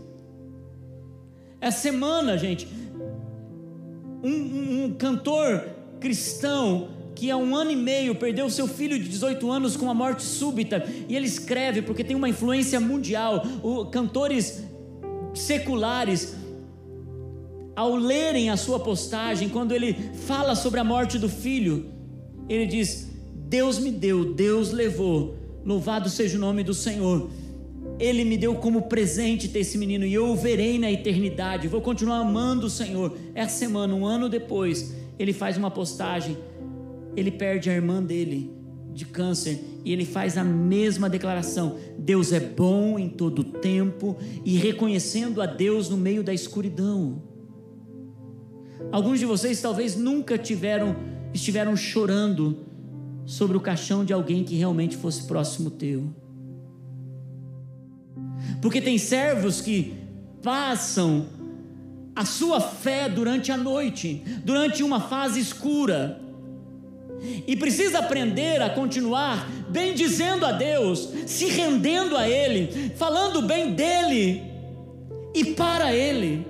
Essa 1.60 1.80
semana, 1.80 2.38
gente, 2.38 2.68
um, 4.24 4.30
um, 4.30 4.84
um 4.86 4.94
cantor 4.94 5.64
cristão 6.00 6.90
que 7.16 7.32
há 7.32 7.38
um 7.38 7.56
ano 7.56 7.72
e 7.72 7.76
meio 7.76 8.14
perdeu 8.14 8.48
seu 8.48 8.68
filho 8.68 9.00
de 9.00 9.10
18 9.10 9.50
anos 9.52 9.76
com 9.76 9.86
uma 9.86 9.94
morte 9.94 10.22
súbita, 10.22 10.86
e 11.10 11.16
ele 11.16 11.26
escreve 11.26 11.82
porque 11.82 12.04
tem 12.04 12.16
uma 12.16 12.30
influência 12.30 12.80
mundial. 12.80 13.44
O, 13.64 13.86
cantores 13.88 14.64
seculares, 15.34 16.36
ao 17.76 17.96
lerem 17.96 18.52
a 18.52 18.58
sua 18.58 18.80
postagem, 18.80 19.50
quando 19.50 19.72
ele 19.72 19.96
fala 20.28 20.54
sobre 20.54 20.80
a 20.80 20.84
morte 20.84 21.18
do 21.18 21.28
filho, 21.28 21.92
ele 22.48 22.68
diz: 22.68 23.10
Deus 23.34 23.80
me 23.80 23.90
deu, 23.90 24.34
Deus 24.34 24.72
levou, 24.72 25.36
louvado 25.66 26.10
seja 26.10 26.38
o 26.38 26.42
nome 26.42 26.64
do 26.64 26.74
Senhor. 26.74 27.32
Ele 28.00 28.24
me 28.24 28.38
deu 28.38 28.56
como 28.56 28.84
presente 28.84 29.48
ter 29.48 29.60
esse 29.60 29.78
menino 29.78 30.06
e 30.06 30.14
eu 30.14 30.28
o 30.28 30.36
verei 30.36 30.78
na 30.78 30.92
eternidade. 30.92 31.68
Vou 31.68 31.82
continuar 31.82 32.18
amando 32.18 32.68
o 32.68 32.70
Senhor. 32.70 33.18
Essa 33.34 33.58
semana, 33.58 33.94
um 33.96 34.06
ano 34.06 34.30
depois, 34.30 34.96
ele 35.18 35.34
faz 35.34 35.58
uma 35.58 35.72
postagem 35.72 36.38
ele 37.18 37.32
perde 37.32 37.68
a 37.72 37.74
irmã 37.74 38.02
dele 38.02 38.54
de 38.94 39.04
câncer 39.04 39.60
e 39.84 39.92
ele 39.92 40.06
faz 40.06 40.38
a 40.38 40.44
mesma 40.44 41.10
declaração: 41.10 41.78
Deus 41.98 42.32
é 42.32 42.40
bom 42.40 43.00
em 43.00 43.10
todo 43.10 43.44
tempo 43.44 44.16
e 44.46 44.56
reconhecendo 44.56 45.42
a 45.42 45.48
Deus 45.48 45.90
no 45.90 45.98
meio 45.98 46.24
da 46.24 46.32
escuridão. 46.32 47.24
Alguns 48.92 49.20
de 49.20 49.26
vocês 49.26 49.60
talvez 49.60 49.96
nunca 49.96 50.38
tiveram 50.38 50.96
estiveram 51.34 51.76
chorando 51.76 52.66
sobre 53.26 53.58
o 53.58 53.60
caixão 53.60 54.06
de 54.06 54.14
alguém 54.14 54.44
que 54.44 54.56
realmente 54.56 54.96
fosse 54.96 55.24
próximo 55.24 55.72
teu. 55.72 56.14
Porque 58.62 58.82
tem 58.82 58.98
servos 58.98 59.62
que 59.62 59.96
passam 60.42 61.28
a 62.16 62.26
sua 62.26 62.60
fé 62.60 63.08
durante 63.08 63.52
a 63.52 63.58
noite, 63.58 64.24
durante 64.44 64.84
uma 64.84 65.00
fase 65.00 65.40
escura 65.40 66.20
e 67.48 67.56
precisa 67.56 68.00
aprender 68.00 68.62
a 68.62 68.70
continuar 68.70 69.50
bem 69.70 69.94
dizendo 69.94 70.46
a 70.46 70.52
Deus, 70.52 71.10
se 71.26 71.46
rendendo 71.48 72.16
a 72.16 72.28
Ele, 72.28 72.92
falando 72.96 73.42
bem 73.42 73.74
dEle 73.74 74.44
e 75.34 75.46
para 75.54 75.94
Ele. 75.94 76.46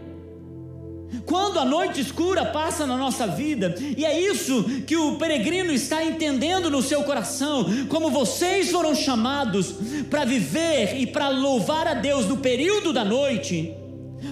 Quando 1.26 1.60
a 1.60 1.66
noite 1.66 2.02
escura 2.02 2.46
passa 2.46 2.86
na 2.86 2.98
nossa 2.98 3.26
vida, 3.28 3.76
e 3.80 4.04
é 4.06 4.20
isso 4.20 4.64
que 4.86 4.96
o 4.96 5.16
peregrino 5.16 5.72
está 5.72 6.04
entendendo 6.04 6.70
no 6.70 6.82
seu 6.82 7.04
coração, 7.04 7.66
como 7.88 8.10
vocês 8.10 8.72
foram 8.72 8.94
chamados 8.94 9.74
para 10.10 10.26
viver 10.26 10.98
e 10.98 11.08
para 11.08 11.30
louvar 11.30 11.88
a 11.88 11.94
Deus 11.94 12.26
no 12.26 12.38
período 12.38 12.92
da 12.92 13.06
noite, 13.06 13.74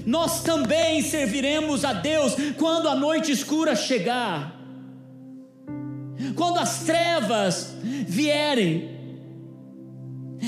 nós 0.05 0.43
também 0.43 1.01
serviremos 1.01 1.85
a 1.85 1.93
Deus 1.93 2.35
quando 2.57 2.89
a 2.89 2.95
noite 2.95 3.31
escura 3.31 3.75
chegar 3.75 4.55
quando 6.35 6.59
as 6.59 6.79
trevas 6.83 7.75
vierem. 8.07 8.94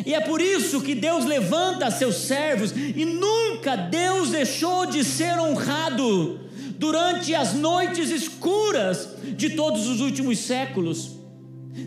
E 0.06 0.14
é 0.14 0.22
por 0.22 0.42
isso 0.42 0.82
que 0.82 0.94
Deus 0.94 1.26
levanta 1.26 1.90
seus 1.92 2.16
servos, 2.16 2.72
e 2.72 3.06
nunca 3.06 3.76
Deus 3.76 4.30
deixou 4.30 4.86
de 4.86 5.04
ser 5.04 5.40
honrado 5.40 6.42
durante 6.78 7.34
as 7.34 7.54
noites 7.54 8.10
escuras 8.10 9.10
de 9.36 9.52
todos 9.52 9.88
os 9.88 10.00
últimos 10.02 10.40
séculos. 10.40 11.18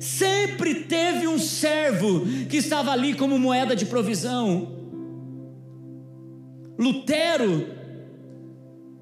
Sempre 0.00 0.84
teve 0.84 1.26
um 1.26 1.38
servo 1.38 2.24
que 2.48 2.56
estava 2.56 2.92
ali 2.92 3.14
como 3.14 3.38
moeda 3.38 3.74
de 3.74 3.86
provisão. 3.86 4.78
Lutero, 6.78 7.66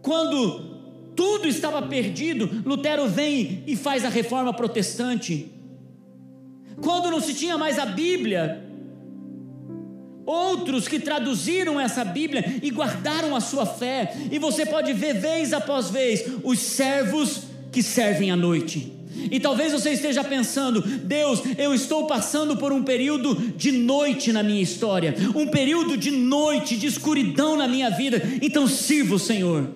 quando 0.02 0.68
tudo 1.14 1.46
estava 1.46 1.82
perdido, 1.82 2.62
Lutero 2.64 3.08
vem 3.08 3.62
e 3.66 3.76
faz 3.76 4.04
a 4.04 4.08
reforma 4.08 4.52
protestante. 4.52 5.52
Quando 6.80 7.10
não 7.10 7.20
se 7.20 7.34
tinha 7.34 7.58
mais 7.58 7.78
a 7.78 7.86
Bíblia, 7.86 8.67
outros 10.28 10.86
que 10.86 11.00
traduziram 11.00 11.80
essa 11.80 12.04
Bíblia 12.04 12.60
e 12.62 12.70
guardaram 12.70 13.34
a 13.34 13.40
sua 13.40 13.64
fé, 13.64 14.14
e 14.30 14.38
você 14.38 14.66
pode 14.66 14.92
ver 14.92 15.14
vez 15.14 15.54
após 15.54 15.88
vez 15.88 16.24
os 16.44 16.58
servos 16.58 17.44
que 17.72 17.82
servem 17.82 18.30
à 18.30 18.36
noite. 18.36 18.92
E 19.30 19.40
talvez 19.40 19.72
você 19.72 19.90
esteja 19.90 20.22
pensando, 20.22 20.82
Deus, 20.82 21.40
eu 21.56 21.74
estou 21.74 22.06
passando 22.06 22.56
por 22.56 22.72
um 22.72 22.82
período 22.82 23.34
de 23.56 23.72
noite 23.72 24.30
na 24.32 24.42
minha 24.42 24.62
história, 24.62 25.14
um 25.34 25.46
período 25.46 25.96
de 25.96 26.10
noite, 26.10 26.76
de 26.76 26.86
escuridão 26.86 27.56
na 27.56 27.66
minha 27.66 27.90
vida, 27.90 28.22
então 28.42 28.68
sirva 28.68 29.14
o 29.14 29.18
Senhor. 29.18 29.70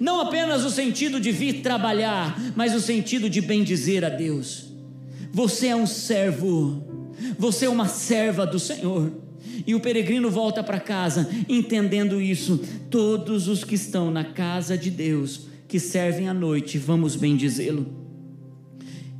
Não 0.00 0.20
apenas 0.20 0.64
o 0.64 0.70
sentido 0.70 1.18
de 1.20 1.32
vir 1.32 1.62
trabalhar, 1.62 2.40
mas 2.54 2.74
o 2.76 2.80
sentido 2.80 3.28
de 3.28 3.40
bendizer 3.40 4.04
a 4.04 4.08
Deus. 4.08 4.66
Você 5.32 5.66
é 5.66 5.76
um 5.76 5.86
servo, 5.86 6.99
você 7.38 7.66
é 7.66 7.68
uma 7.68 7.88
serva 7.88 8.46
do 8.46 8.58
Senhor. 8.58 9.12
E 9.66 9.74
o 9.74 9.80
peregrino 9.80 10.30
volta 10.30 10.62
para 10.62 10.80
casa 10.80 11.28
entendendo 11.48 12.20
isso. 12.20 12.60
Todos 12.90 13.48
os 13.48 13.64
que 13.64 13.74
estão 13.74 14.10
na 14.10 14.24
casa 14.24 14.76
de 14.76 14.90
Deus, 14.90 15.48
que 15.66 15.78
servem 15.78 16.28
à 16.28 16.34
noite, 16.34 16.78
vamos 16.78 17.16
bendizê-lo. 17.16 17.86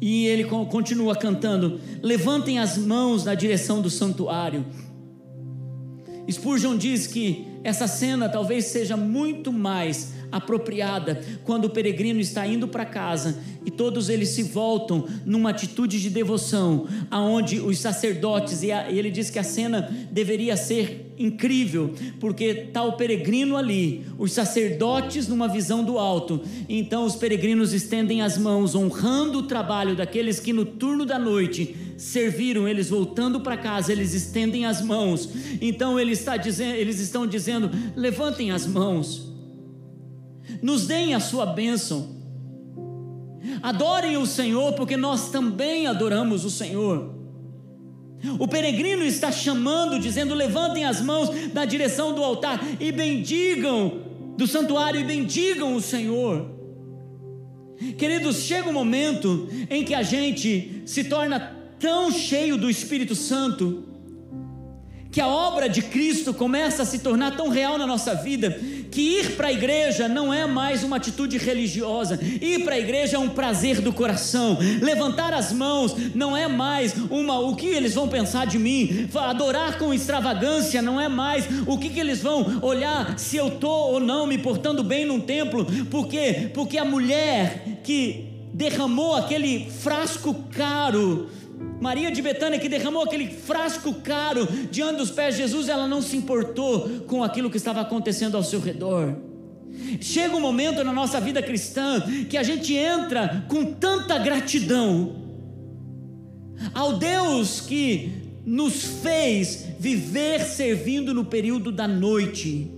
E 0.01 0.27
ele 0.27 0.45
continua 0.45 1.15
cantando: 1.15 1.81
Levantem 2.03 2.59
as 2.59 2.79
mãos 2.79 3.25
na 3.25 3.35
direção 3.35 3.83
do 3.83 3.91
santuário. 3.91 4.65
Spurgeon 6.31 6.77
diz 6.77 7.07
que 7.07 7.47
essa 7.63 7.87
cena 7.87 8.29
talvez 8.29 8.67
seja 8.67 8.97
muito 8.97 9.53
mais 9.53 10.15
apropriada 10.31 11.21
quando 11.45 11.67
o 11.67 11.71
peregrino 11.71 12.21
está 12.21 12.47
indo 12.47 12.69
para 12.69 12.85
casa 12.85 13.39
e 13.65 13.71
todos 13.71 14.09
eles 14.09 14.31
se 14.31 14.43
voltam 14.43 15.07
numa 15.25 15.51
atitude 15.51 16.01
de 16.01 16.11
devoção, 16.11 16.87
aonde 17.11 17.61
os 17.61 17.79
sacerdotes 17.79 18.63
e, 18.63 18.71
ele 18.71 19.11
diz 19.11 19.31
que 19.31 19.39
a 19.39 19.45
cena 19.45 19.91
deveria 20.11 20.57
ser 20.57 21.15
incrível, 21.19 21.93
porque 22.19 22.45
está 22.45 22.83
o 22.83 22.95
peregrino 22.95 23.57
ali, 23.57 24.07
os 24.19 24.33
sacerdotes 24.33 25.29
numa 25.29 25.47
visão 25.47 25.85
do 25.85 25.99
alto, 25.99 26.41
então 26.67 27.05
os 27.05 27.15
peregrinos 27.15 27.75
estendem 27.75 28.23
as 28.23 28.39
mãos 28.39 28.75
honrando 28.75 29.41
o 29.41 29.43
trabalho 29.43 29.95
daqueles 29.95 30.41
que 30.41 30.53
no 30.53 30.65
turno 30.65 31.05
da 31.05 31.19
noite 31.19 31.77
serviram, 31.99 32.67
eles 32.67 32.89
voltando 32.89 33.41
para 33.41 33.59
casa, 33.59 33.93
eles 33.93 34.15
estendem 34.15 34.65
as 34.65 34.81
mãos. 34.81 35.29
Então 35.61 36.01
ele 36.01 36.13
está 36.13 36.39
dizendo, 36.39 36.75
eles 36.77 36.99
estão 36.99 37.27
dizendo: 37.27 37.71
levantem 37.95 38.51
as 38.51 38.67
mãos 38.67 39.30
nos 40.63 40.87
deem 40.87 41.15
a 41.15 41.21
sua 41.21 41.47
bênção. 41.47 42.17
Adorem 43.63 44.17
o 44.17 44.27
Senhor, 44.27 44.75
porque 44.75 44.97
nós 44.97 45.31
também 45.31 45.87
adoramos 45.87 46.45
o 46.45 46.51
Senhor. 46.51 47.15
O 48.39 48.47
peregrino 48.47 49.03
está 49.05 49.33
chamando, 49.33 49.99
dizendo: 49.99 50.35
levantem 50.35 50.85
as 50.85 51.01
mãos 51.01 51.31
na 51.55 51.65
direção 51.65 52.15
do 52.15 52.23
altar 52.23 52.61
e 52.79 52.93
bendigam 52.93 54.03
do 54.37 54.47
santuário 54.47 55.01
e 55.01 55.05
bendigam 55.05 55.75
o 55.75 55.81
Senhor. 55.81 56.51
Queridos, 57.97 58.43
chega 58.43 58.69
um 58.69 58.75
momento 58.75 59.49
em 59.71 59.85
que 59.85 59.95
a 59.95 60.03
gente 60.03 60.83
se 60.85 61.05
torna 61.05 61.57
tão 61.79 62.13
cheio 62.13 62.59
do 62.59 62.69
Espírito 62.69 63.15
Santo 63.15 63.85
que 65.11 65.21
a 65.21 65.27
obra 65.27 65.69
de 65.69 65.83
Cristo 65.83 66.33
começa 66.33 66.83
a 66.83 66.87
se 66.87 67.01
tornar 67.01 67.37
tão 67.37 67.49
real 67.49 67.77
na 67.77 67.87
nossa 67.87 68.15
vida 68.15 68.61
que 68.91 69.01
ir 69.01 69.37
para 69.37 69.49
a 69.49 69.53
igreja 69.53 70.09
não 70.09 70.33
é 70.33 70.47
mais 70.47 70.83
uma 70.83 70.97
atitude 70.97 71.39
religiosa, 71.39 72.19
ir 72.23 72.65
para 72.65 72.75
a 72.75 72.79
igreja 72.79 73.17
é 73.17 73.19
um 73.19 73.29
prazer 73.29 73.81
do 73.81 73.93
coração, 73.93 74.59
levantar 74.81 75.33
as 75.33 75.53
mãos 75.53 75.95
não 76.15 76.37
é 76.37 76.49
mais 76.49 76.95
uma 77.11 77.39
o 77.39 77.55
que 77.55 77.67
eles 77.67 77.95
vão 77.95 78.09
pensar 78.09 78.47
de 78.47 78.59
mim, 78.59 79.09
adorar 79.15 79.79
com 79.79 79.95
extravagância 79.95 80.83
não 80.83 81.01
é 81.01 81.09
mais 81.09 81.47
o 81.67 81.79
que, 81.79 81.89
que 81.89 82.01
eles 82.01 82.21
vão 82.21 82.59
olhar 82.63 83.19
se 83.19 83.37
eu 83.37 83.49
estou 83.49 83.93
ou 83.93 84.01
não 84.01 84.27
me 84.27 84.39
portando 84.39 84.83
bem 84.83 85.05
num 85.05 85.21
templo, 85.21 85.67
porque 85.91 86.51
porque 86.53 86.79
a 86.79 86.85
mulher 86.85 87.81
que 87.85 88.27
derramou 88.53 89.15
aquele 89.17 89.71
frasco 89.71 90.35
caro 90.51 91.29
Maria 91.81 92.11
de 92.11 92.21
Betânia, 92.21 92.59
que 92.59 92.69
derramou 92.69 93.03
aquele 93.03 93.29
frasco 93.29 93.95
caro 93.95 94.47
diante 94.71 94.99
dos 94.99 95.11
pés 95.11 95.35
de 95.35 95.43
Jesus, 95.43 95.69
ela 95.69 95.89
não 95.89 96.03
se 96.03 96.17
importou 96.17 96.89
com 97.07 97.23
aquilo 97.23 97.51
que 97.51 97.57
estava 97.57 97.81
acontecendo 97.81 98.37
ao 98.37 98.43
seu 98.43 98.61
redor. 98.61 99.17
Chega 100.01 100.37
um 100.37 100.41
momento 100.41 100.85
na 100.85 100.93
nossa 100.93 101.21
vida 101.21 101.43
cristã 101.43 102.03
que 102.29 102.37
a 102.37 102.43
gente 102.43 102.75
entra 102.75 103.45
com 103.49 103.65
tanta 103.65 104.19
gratidão 104.19 105.17
ao 106.75 106.99
Deus 106.99 107.61
que 107.61 108.13
nos 108.45 108.83
fez 109.03 109.67
viver 109.79 110.41
servindo 110.41 111.15
no 111.15 111.25
período 111.25 111.73
da 111.73 111.89
noite. 111.89 112.71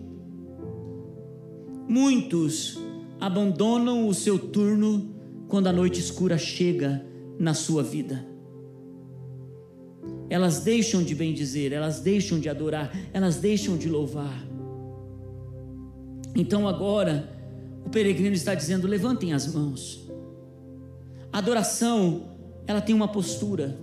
Muitos 1.88 2.78
abandonam 3.20 4.06
o 4.06 4.14
seu 4.14 4.38
turno 4.38 5.14
quando 5.48 5.66
a 5.66 5.72
noite 5.72 6.00
escura 6.00 6.38
chega 6.38 7.04
na 7.38 7.54
sua 7.54 7.82
vida. 7.82 8.31
Elas 10.32 10.60
deixam 10.60 11.02
de 11.02 11.14
bendizer, 11.14 11.74
elas 11.74 12.00
deixam 12.00 12.40
de 12.40 12.48
adorar, 12.48 12.90
elas 13.12 13.36
deixam 13.36 13.76
de 13.76 13.86
louvar. 13.86 14.42
Então 16.34 16.66
agora, 16.66 17.28
o 17.84 17.90
peregrino 17.90 18.34
está 18.34 18.54
dizendo: 18.54 18.86
levantem 18.86 19.34
as 19.34 19.52
mãos. 19.52 20.08
A 21.30 21.36
adoração, 21.36 22.30
ela 22.66 22.80
tem 22.80 22.94
uma 22.94 23.08
postura. 23.08 23.76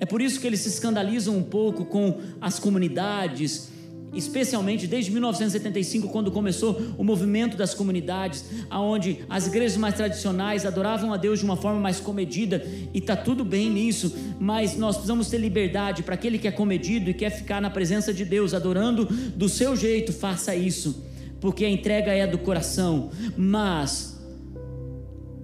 É 0.00 0.04
por 0.04 0.20
isso 0.20 0.40
que 0.40 0.46
eles 0.48 0.58
se 0.58 0.70
escandalizam 0.70 1.36
um 1.36 1.44
pouco 1.44 1.84
com 1.84 2.18
as 2.40 2.58
comunidades, 2.58 3.68
especialmente 4.12 4.86
desde 4.86 5.10
1975, 5.10 6.08
quando 6.08 6.30
começou 6.30 6.80
o 6.98 7.04
movimento 7.04 7.56
das 7.56 7.74
comunidades, 7.74 8.44
aonde 8.68 9.20
as 9.28 9.46
igrejas 9.46 9.76
mais 9.76 9.94
tradicionais 9.94 10.66
adoravam 10.66 11.12
a 11.12 11.16
Deus 11.16 11.38
de 11.38 11.44
uma 11.44 11.56
forma 11.56 11.80
mais 11.80 12.00
comedida, 12.00 12.64
e 12.92 12.98
está 12.98 13.16
tudo 13.16 13.44
bem 13.44 13.70
nisso, 13.70 14.14
mas 14.38 14.76
nós 14.76 14.96
precisamos 14.96 15.28
ter 15.28 15.38
liberdade 15.38 16.02
para 16.02 16.14
aquele 16.14 16.38
que 16.38 16.48
é 16.48 16.52
comedido 16.52 17.10
e 17.10 17.14
quer 17.14 17.30
ficar 17.30 17.60
na 17.60 17.70
presença 17.70 18.12
de 18.12 18.24
Deus, 18.24 18.54
adorando 18.54 19.04
do 19.04 19.48
seu 19.48 19.76
jeito, 19.76 20.12
faça 20.12 20.54
isso, 20.54 21.04
porque 21.40 21.64
a 21.64 21.70
entrega 21.70 22.12
é 22.12 22.26
do 22.26 22.38
coração, 22.38 23.10
mas 23.36 24.12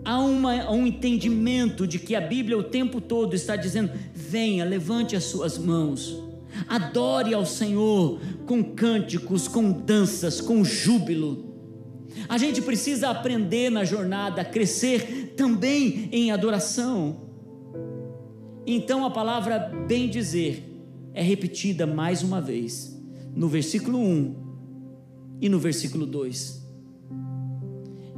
há 0.04 0.18
uma, 0.18 0.70
um 0.70 0.86
entendimento 0.86 1.86
de 1.86 1.98
que 1.98 2.14
a 2.14 2.20
Bíblia 2.20 2.56
o 2.56 2.62
tempo 2.62 3.00
todo 3.00 3.34
está 3.34 3.56
dizendo: 3.56 3.90
venha, 4.14 4.64
levante 4.64 5.14
as 5.14 5.24
suas 5.24 5.58
mãos, 5.58 6.27
adore 6.68 7.34
ao 7.34 7.46
Senhor 7.46 8.20
com 8.46 8.62
cânticos, 8.62 9.48
com 9.48 9.70
danças, 9.70 10.40
com 10.40 10.64
júbilo. 10.64 11.46
A 12.28 12.38
gente 12.38 12.60
precisa 12.62 13.10
aprender 13.10 13.70
na 13.70 13.84
jornada, 13.84 14.44
crescer 14.44 15.34
também 15.36 16.08
em 16.12 16.30
adoração. 16.30 17.28
Então 18.66 19.04
a 19.04 19.10
palavra 19.10 19.58
bem 19.86 20.08
dizer 20.08 20.64
é 21.14 21.22
repetida 21.22 21.86
mais 21.86 22.22
uma 22.22 22.40
vez, 22.40 22.96
no 23.34 23.48
versículo 23.48 23.98
1 23.98 24.36
e 25.40 25.48
no 25.48 25.58
versículo 25.58 26.06
2. 26.06 26.58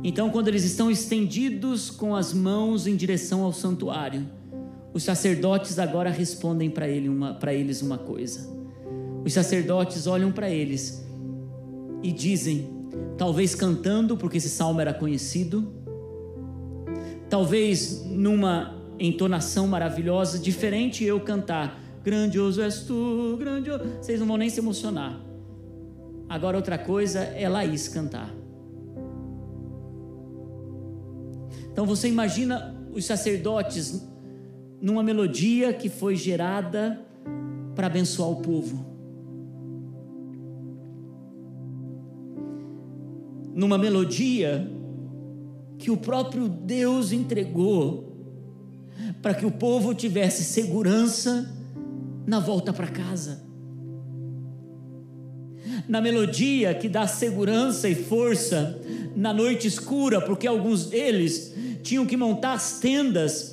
Então, 0.02 0.30
quando 0.30 0.48
eles 0.48 0.64
estão 0.64 0.90
estendidos 0.90 1.90
com 1.90 2.16
as 2.16 2.32
mãos 2.32 2.86
em 2.86 2.96
direção 2.96 3.42
ao 3.42 3.52
santuário, 3.52 4.26
os 4.92 5.02
sacerdotes 5.02 5.78
agora 5.78 6.10
respondem 6.10 6.68
para 6.68 6.88
ele 6.88 7.08
uma, 7.08 7.38
eles 7.52 7.80
uma 7.80 7.98
coisa. 7.98 8.48
Os 9.24 9.32
sacerdotes 9.32 10.06
olham 10.06 10.32
para 10.32 10.50
eles 10.50 11.06
e 12.02 12.10
dizem, 12.10 12.68
talvez 13.16 13.54
cantando, 13.54 14.16
porque 14.16 14.38
esse 14.38 14.48
salmo 14.48 14.80
era 14.80 14.92
conhecido, 14.92 15.72
talvez 17.28 18.04
numa 18.06 18.76
entonação 18.98 19.66
maravilhosa, 19.66 20.38
diferente 20.38 21.04
eu 21.04 21.20
cantar, 21.20 21.80
grandioso 22.02 22.60
és 22.60 22.80
tu, 22.82 23.36
grandioso. 23.38 23.84
Vocês 24.00 24.18
não 24.18 24.26
vão 24.26 24.36
nem 24.36 24.50
se 24.50 24.58
emocionar. 24.58 25.20
Agora, 26.28 26.56
outra 26.56 26.78
coisa 26.78 27.20
é 27.20 27.48
Laís 27.48 27.88
cantar. 27.88 28.34
Então 31.72 31.86
você 31.86 32.08
imagina 32.08 32.76
os 32.92 33.04
sacerdotes 33.04 34.09
numa 34.80 35.02
melodia 35.02 35.72
que 35.72 35.88
foi 35.88 36.16
gerada 36.16 37.00
para 37.74 37.86
abençoar 37.86 38.30
o 38.30 38.36
povo. 38.36 38.86
Numa 43.54 43.76
melodia 43.76 44.70
que 45.76 45.90
o 45.90 45.96
próprio 45.96 46.48
Deus 46.48 47.12
entregou 47.12 48.10
para 49.20 49.34
que 49.34 49.44
o 49.44 49.50
povo 49.50 49.94
tivesse 49.94 50.44
segurança 50.44 51.50
na 52.26 52.38
volta 52.38 52.72
para 52.72 52.86
casa. 52.86 53.42
Na 55.88 56.00
melodia 56.00 56.74
que 56.74 56.88
dá 56.88 57.06
segurança 57.06 57.88
e 57.88 57.94
força 57.94 58.80
na 59.16 59.32
noite 59.32 59.66
escura, 59.66 60.20
porque 60.20 60.46
alguns 60.46 60.86
deles 60.86 61.54
tinham 61.82 62.06
que 62.06 62.16
montar 62.16 62.52
as 62.52 62.78
tendas, 62.78 63.49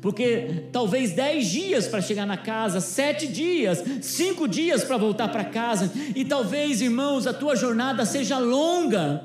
porque 0.00 0.64
talvez 0.72 1.12
dez 1.12 1.46
dias 1.46 1.86
para 1.86 2.00
chegar 2.00 2.26
na 2.26 2.36
casa, 2.36 2.80
sete 2.80 3.26
dias, 3.26 3.82
cinco 4.02 4.46
dias 4.46 4.84
para 4.84 4.96
voltar 4.96 5.28
para 5.28 5.44
casa, 5.44 5.92
e 6.14 6.24
talvez, 6.24 6.80
irmãos, 6.80 7.26
a 7.26 7.32
tua 7.32 7.56
jornada 7.56 8.04
seja 8.04 8.38
longa. 8.38 9.24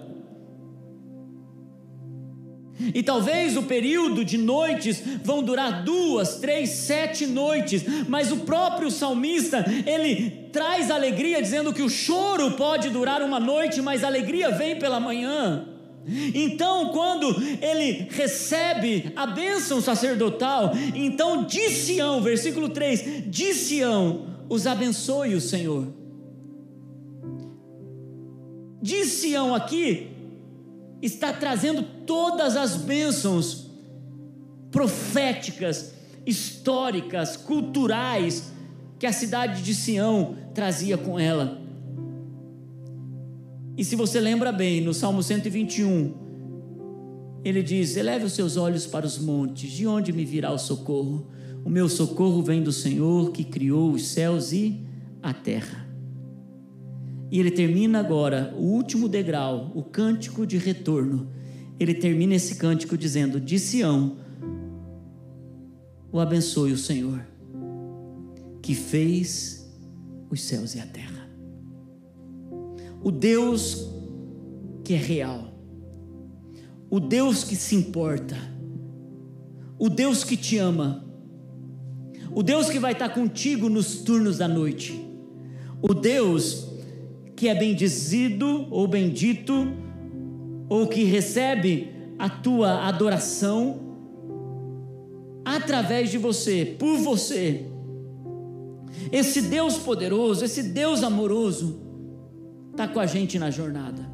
E 2.96 3.04
talvez 3.04 3.56
o 3.56 3.64
período 3.64 4.26
de 4.26 4.38
noites 4.38 5.04
vão 5.24 5.44
durar 5.44 5.84
duas, 5.84 6.38
três, 6.38 6.70
sete 6.70 7.28
noites, 7.28 7.84
mas 8.08 8.32
o 8.32 8.38
próprio 8.38 8.90
salmista 8.90 9.64
ele 9.86 10.50
traz 10.52 10.90
alegria, 10.90 11.42
dizendo 11.42 11.74
que 11.74 11.84
o 11.84 11.90
choro 11.90 12.52
pode 12.52 12.90
durar 12.90 13.22
uma 13.22 13.40
noite, 13.40 13.82
mas 13.82 14.04
a 14.04 14.08
alegria 14.08 14.50
vem 14.50 14.80
pela 14.80 15.00
manhã. 15.00 15.68
Então, 16.34 16.89
quando 16.89 17.28
ele 17.62 18.08
recebe 18.10 19.12
a 19.15 19.26
bênção 19.26 19.82
sacerdotal, 19.82 20.71
então 20.93 21.45
de 21.45 21.69
Sião, 21.69 22.21
versículo 22.21 22.69
3: 22.69 23.24
de 23.28 23.54
Sião, 23.54 24.28
os 24.50 24.67
abençoe 24.67 25.36
o 25.36 25.41
Senhor. 25.41 25.88
De 28.82 29.06
Sião 29.06 29.56
aqui 29.56 30.08
está 31.02 31.32
trazendo 31.32 31.84
todas 32.06 32.58
as 32.58 32.76
bênçãos 32.76 33.69
proféticas, 34.71 35.93
históricas, 36.26 37.38
culturais 37.38 38.52
que 39.00 39.08
a 39.08 39.13
cidade 39.13 39.63
de 39.63 39.74
Sião 39.74 40.36
trazia 40.54 40.97
com 40.97 41.19
ela. 41.19 41.62
E 43.78 43.86
se 43.86 43.96
você 43.96 44.20
lembra 44.20 44.52
bem, 44.52 44.82
no 44.82 44.94
Salmo 44.94 45.24
121, 45.24 46.14
ele 47.44 47.64
diz: 47.64 47.96
Eleve 47.96 48.26
os 48.26 48.34
seus 48.34 48.58
olhos 48.58 48.86
para 48.86 49.06
os 49.06 49.18
montes, 49.18 49.72
de 49.72 49.88
onde 49.88 50.12
me 50.12 50.26
virá 50.26 50.52
o 50.52 50.58
socorro? 50.58 51.28
O 51.64 51.70
meu 51.70 51.88
socorro 51.88 52.42
vem 52.42 52.62
do 52.62 52.72
Senhor 52.72 53.32
que 53.32 53.44
criou 53.44 53.92
os 53.92 54.08
céus 54.08 54.52
e 54.52 54.82
a 55.22 55.34
terra. 55.34 55.88
E 57.32 57.40
ele 57.40 57.52
termina 57.52 58.00
agora 58.00 58.54
o 58.58 58.64
último 58.64 59.08
degrau, 59.08 59.72
o 59.74 59.84
cântico 59.84 60.46
de 60.46 60.58
retorno. 60.58 61.30
Ele 61.80 61.94
termina 61.94 62.36
esse 62.36 62.56
cântico 62.56 62.98
dizendo: 62.98 63.40
De 63.40 63.58
Sião, 63.58 64.18
o 66.12 66.20
abençoe 66.20 66.74
o 66.74 66.78
Senhor, 66.78 67.26
que 68.62 68.76
fez 68.76 69.72
os 70.30 70.42
céus 70.42 70.76
e 70.76 70.80
a 70.80 70.86
terra 70.86 71.11
o 73.04 73.12
Deus 73.12 73.90
que 74.84 74.94
é 74.94 74.98
real, 74.98 75.54
o 76.90 77.00
Deus 77.00 77.44
que 77.44 77.56
se 77.56 77.76
importa, 77.76 78.36
o 79.80 79.90
Deus 79.90 80.24
que 80.24 80.38
te 80.38 80.58
ama, 80.58 81.06
o 82.34 82.44
Deus 82.44 82.70
que 82.70 82.80
vai 82.80 82.94
estar 82.94 83.10
contigo 83.10 83.70
nos 83.70 84.02
turnos 84.02 84.38
da 84.38 84.48
noite, 84.48 85.00
o 85.82 85.94
Deus 85.94 86.68
que 87.36 87.48
é 87.48 87.56
bendizido 87.56 88.68
ou 88.70 88.88
bendito, 88.88 89.68
ou 90.70 90.88
que 90.88 91.04
recebe 91.04 91.90
a 92.20 92.30
tua 92.30 92.88
adoração 92.88 93.80
através 95.44 96.12
de 96.12 96.18
você, 96.18 96.76
por 96.78 96.98
você. 96.98 97.66
Esse 99.12 99.42
Deus 99.42 99.78
poderoso, 99.78 100.46
esse 100.46 100.64
Deus 100.64 101.04
amoroso, 101.04 101.81
está 102.72 102.88
com 102.88 103.00
a 103.00 103.06
gente 103.06 103.38
na 103.38 103.52
jornada. 103.52 104.10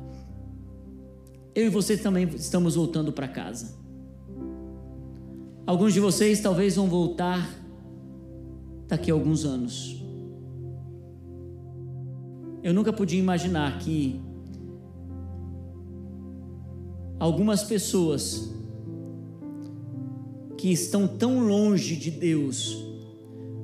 Eu 1.56 1.68
e 1.68 1.70
você 1.70 1.98
também 1.98 2.28
estamos 2.36 2.76
voltando 2.76 3.12
para 3.12 3.28
casa. 3.28 3.76
Alguns 5.66 5.94
de 5.94 6.00
vocês 6.00 6.40
talvez 6.40 6.76
vão 6.76 6.88
voltar 6.88 7.50
daqui 8.88 9.12
a 9.12 9.14
alguns 9.14 9.46
anos. 9.46 10.04
Eu 12.64 12.74
nunca 12.74 12.92
podia 12.92 13.20
imaginar 13.20 13.80
que 13.80 14.22
algumas 17.20 17.64
pessoas 17.64 18.54
que 20.58 20.72
estão 20.72 21.08
tão 21.08 21.40
longe 21.40 21.96
de 21.96 22.12
Deus 22.12 22.84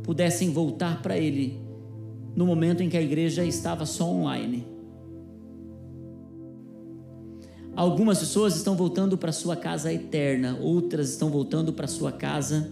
pudessem 0.04 0.52
voltar 0.52 1.02
para 1.02 1.18
Ele 1.18 1.60
no 2.36 2.46
momento 2.46 2.82
em 2.82 2.90
que 2.90 2.98
a 2.98 3.02
igreja 3.02 3.46
estava 3.46 3.86
só 3.86 4.06
online. 4.06 4.73
Algumas 7.76 8.20
pessoas 8.20 8.56
estão 8.56 8.76
voltando 8.76 9.18
para 9.18 9.32
sua 9.32 9.56
casa 9.56 9.92
eterna, 9.92 10.58
outras 10.62 11.10
estão 11.10 11.30
voltando 11.30 11.74
para 11.74 11.88
sua 11.88 12.12
casa 12.12 12.72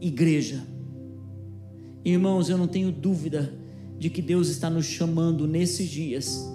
igreja. 0.00 0.62
Irmãos, 2.04 2.48
eu 2.48 2.58
não 2.58 2.66
tenho 2.66 2.90
dúvida 2.90 3.52
de 3.96 4.10
que 4.10 4.22
Deus 4.22 4.48
está 4.48 4.68
nos 4.68 4.86
chamando 4.86 5.46
nesses 5.46 5.88
dias 5.88 6.48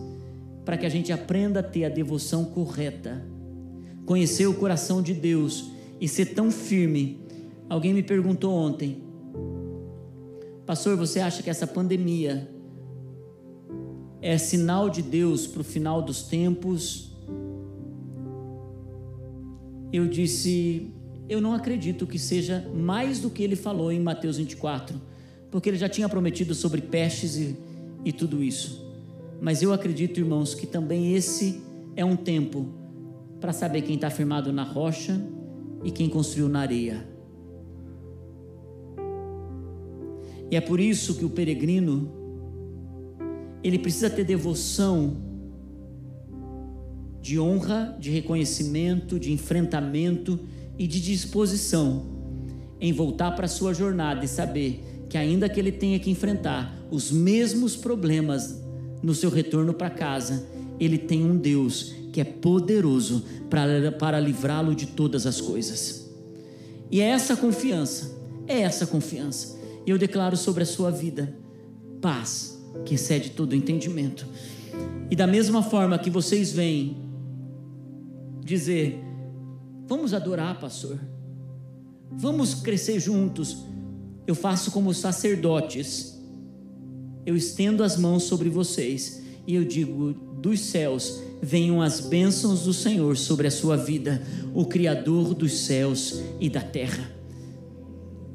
para 0.66 0.78
que 0.78 0.86
a 0.86 0.90
gente 0.90 1.12
aprenda 1.12 1.60
a 1.60 1.64
ter 1.64 1.86
a 1.86 1.90
devoção 1.90 2.46
correta, 2.46 3.26
conhecer 4.06 4.48
o 4.48 4.54
coração 4.54 5.02
de 5.02 5.14
Deus 5.14 5.72
e 6.00 6.08
ser 6.08 6.28
tão 6.28 6.52
firme. 6.52 7.22
Alguém 7.70 7.94
me 7.94 8.04
perguntou 8.04 8.54
ontem, 8.54 9.04
Pastor, 10.66 10.96
você 10.96 11.20
acha 11.20 11.44
que 11.44 11.50
essa 11.50 11.68
pandemia 11.68 12.50
é 14.24 14.38
sinal 14.38 14.90
de 14.90 15.02
Deus 15.02 15.46
para 15.46 15.60
o 15.60 15.64
final 15.66 16.02
dos 16.02 16.24
tempos. 16.24 17.12
Eu 19.92 20.08
disse, 20.08 20.94
eu 21.28 21.42
não 21.42 21.54
acredito 21.54 22.08
que 22.08 22.18
seja 22.18 22.66
mais 22.74 23.20
do 23.20 23.30
que 23.30 23.44
ele 23.44 23.58
falou 23.58 23.92
em 23.92 24.00
Mateus 24.00 24.38
24, 24.38 25.00
porque 25.52 25.70
ele 25.70 25.78
já 25.78 25.90
tinha 25.90 26.08
prometido 26.08 26.56
sobre 26.56 26.82
pestes 26.82 27.36
e, 27.36 27.58
e 28.06 28.14
tudo 28.14 28.42
isso. 28.42 28.90
Mas 29.42 29.62
eu 29.62 29.74
acredito, 29.74 30.22
irmãos, 30.22 30.56
que 30.56 30.66
também 30.66 31.14
esse 31.14 31.62
é 31.94 32.06
um 32.06 32.16
tempo 32.16 32.70
para 33.42 33.52
saber 33.52 33.82
quem 33.82 33.96
está 33.96 34.10
firmado 34.10 34.54
na 34.54 34.64
rocha 34.64 35.22
e 35.84 35.92
quem 35.92 36.08
construiu 36.08 36.48
na 36.48 36.62
areia. 36.62 37.06
E 40.50 40.56
é 40.56 40.62
por 40.62 40.80
isso 40.80 41.16
que 41.16 41.26
o 41.26 41.30
peregrino 41.30 42.23
ele 43.64 43.80
precisa 43.80 44.10
ter 44.10 44.26
devoção 44.26 45.16
de 47.22 47.40
honra, 47.40 47.96
de 47.98 48.12
reconhecimento, 48.12 49.18
de 49.18 49.32
enfrentamento 49.32 50.38
e 50.78 50.86
de 50.86 51.00
disposição 51.00 52.06
em 52.82 52.92
voltar 52.92 53.32
para 53.32 53.46
a 53.46 53.50
sua 53.50 53.74
jornada 53.74 54.26
e 54.26 54.28
saber 54.28 55.06
que, 55.10 55.18
ainda 55.18 55.48
que 55.48 55.58
ele 55.58 55.72
tenha 55.72 55.98
que 56.00 56.12
enfrentar 56.12 56.78
os 56.92 57.12
mesmos 57.12 57.78
problemas 57.78 58.62
no 59.02 59.16
seu 59.16 59.30
retorno 59.30 59.74
para 59.74 59.90
casa, 59.90 60.46
ele 60.78 60.98
tem 60.98 61.24
um 61.24 61.38
Deus 61.38 61.96
que 62.12 62.20
é 62.20 62.26
poderoso 62.26 63.24
para, 63.50 63.92
para 63.94 64.20
livrá-lo 64.20 64.76
de 64.76 64.88
todas 64.88 65.26
as 65.26 65.40
coisas. 65.40 66.12
E 66.92 67.00
é 67.00 67.06
essa 67.06 67.38
confiança, 67.38 68.18
é 68.46 68.60
essa 68.62 68.86
confiança. 68.86 69.58
E 69.86 69.90
eu 69.90 69.98
declaro 69.98 70.36
sobre 70.36 70.64
a 70.64 70.66
sua 70.66 70.92
vida 70.92 71.34
paz 72.02 72.53
que 72.86 72.96
excede 72.96 73.32
todo 73.32 73.56
entendimento. 73.56 74.26
E 75.10 75.16
da 75.16 75.28
mesma 75.28 75.62
forma 75.62 76.00
que 76.00 76.10
vocês 76.10 76.52
vêm 76.52 76.98
dizer, 78.44 79.00
vamos 79.88 80.14
adorar, 80.14 80.60
pastor, 80.60 81.00
vamos 82.12 82.56
crescer 82.56 83.00
juntos, 83.00 83.58
eu 84.26 84.36
faço 84.36 84.72
como 84.72 84.94
sacerdotes, 84.94 86.20
eu 87.26 87.36
estendo 87.36 87.84
as 87.84 87.98
mãos 87.98 88.24
sobre 88.24 88.50
vocês 88.50 89.22
e 89.46 89.56
eu 89.56 89.64
digo: 89.64 90.14
dos 90.42 90.60
céus 90.62 91.22
venham 91.42 91.82
as 91.82 92.00
bênçãos 92.00 92.64
do 92.64 92.74
Senhor 92.74 93.18
sobre 93.18 93.48
a 93.48 93.52
sua 93.52 93.78
vida, 93.78 94.22
o 94.54 94.66
Criador 94.66 95.34
dos 95.34 95.54
céus 95.60 96.22
e 96.40 96.50
da 96.50 96.62
terra. 96.62 97.13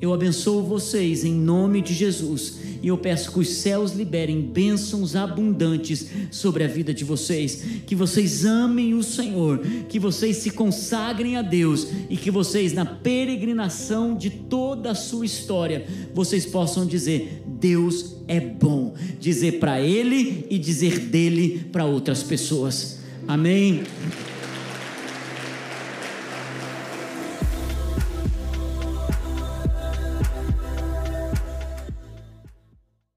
Eu 0.01 0.15
abençoo 0.15 0.63
vocês 0.63 1.25
em 1.25 1.35
nome 1.35 1.83
de 1.83 1.93
Jesus 1.93 2.59
e 2.81 2.87
eu 2.87 2.97
peço 2.97 3.33
que 3.33 3.41
os 3.41 3.49
céus 3.49 3.93
liberem 3.93 4.41
bênçãos 4.41 5.17
abundantes 5.17 6.07
sobre 6.31 6.63
a 6.63 6.69
vida 6.69 6.95
de 6.95 7.05
vocês, 7.05 7.65
que 7.85 7.97
vocês 7.97 8.45
amem 8.45 8.95
o 8.95 9.03
Senhor, 9.03 9.59
que 9.89 9.99
vocês 9.99 10.37
se 10.37 10.51
consagrem 10.51 11.37
a 11.37 11.43
Deus 11.43 11.89
e 12.09 12.17
que 12.17 12.31
vocês, 12.31 12.73
na 12.73 12.85
peregrinação 12.85 14.15
de 14.15 14.31
toda 14.31 14.93
a 14.93 14.95
sua 14.95 15.27
história, 15.27 15.85
vocês 16.15 16.47
possam 16.47 16.87
dizer: 16.87 17.43
Deus 17.45 18.17
é 18.29 18.39
bom, 18.39 18.95
dizer 19.19 19.59
para 19.59 19.81
Ele 19.81 20.47
e 20.49 20.59
dizer 20.59 21.01
dele 21.01 21.67
para 21.73 21.85
outras 21.85 22.23
pessoas. 22.23 23.01
Amém. 23.27 23.83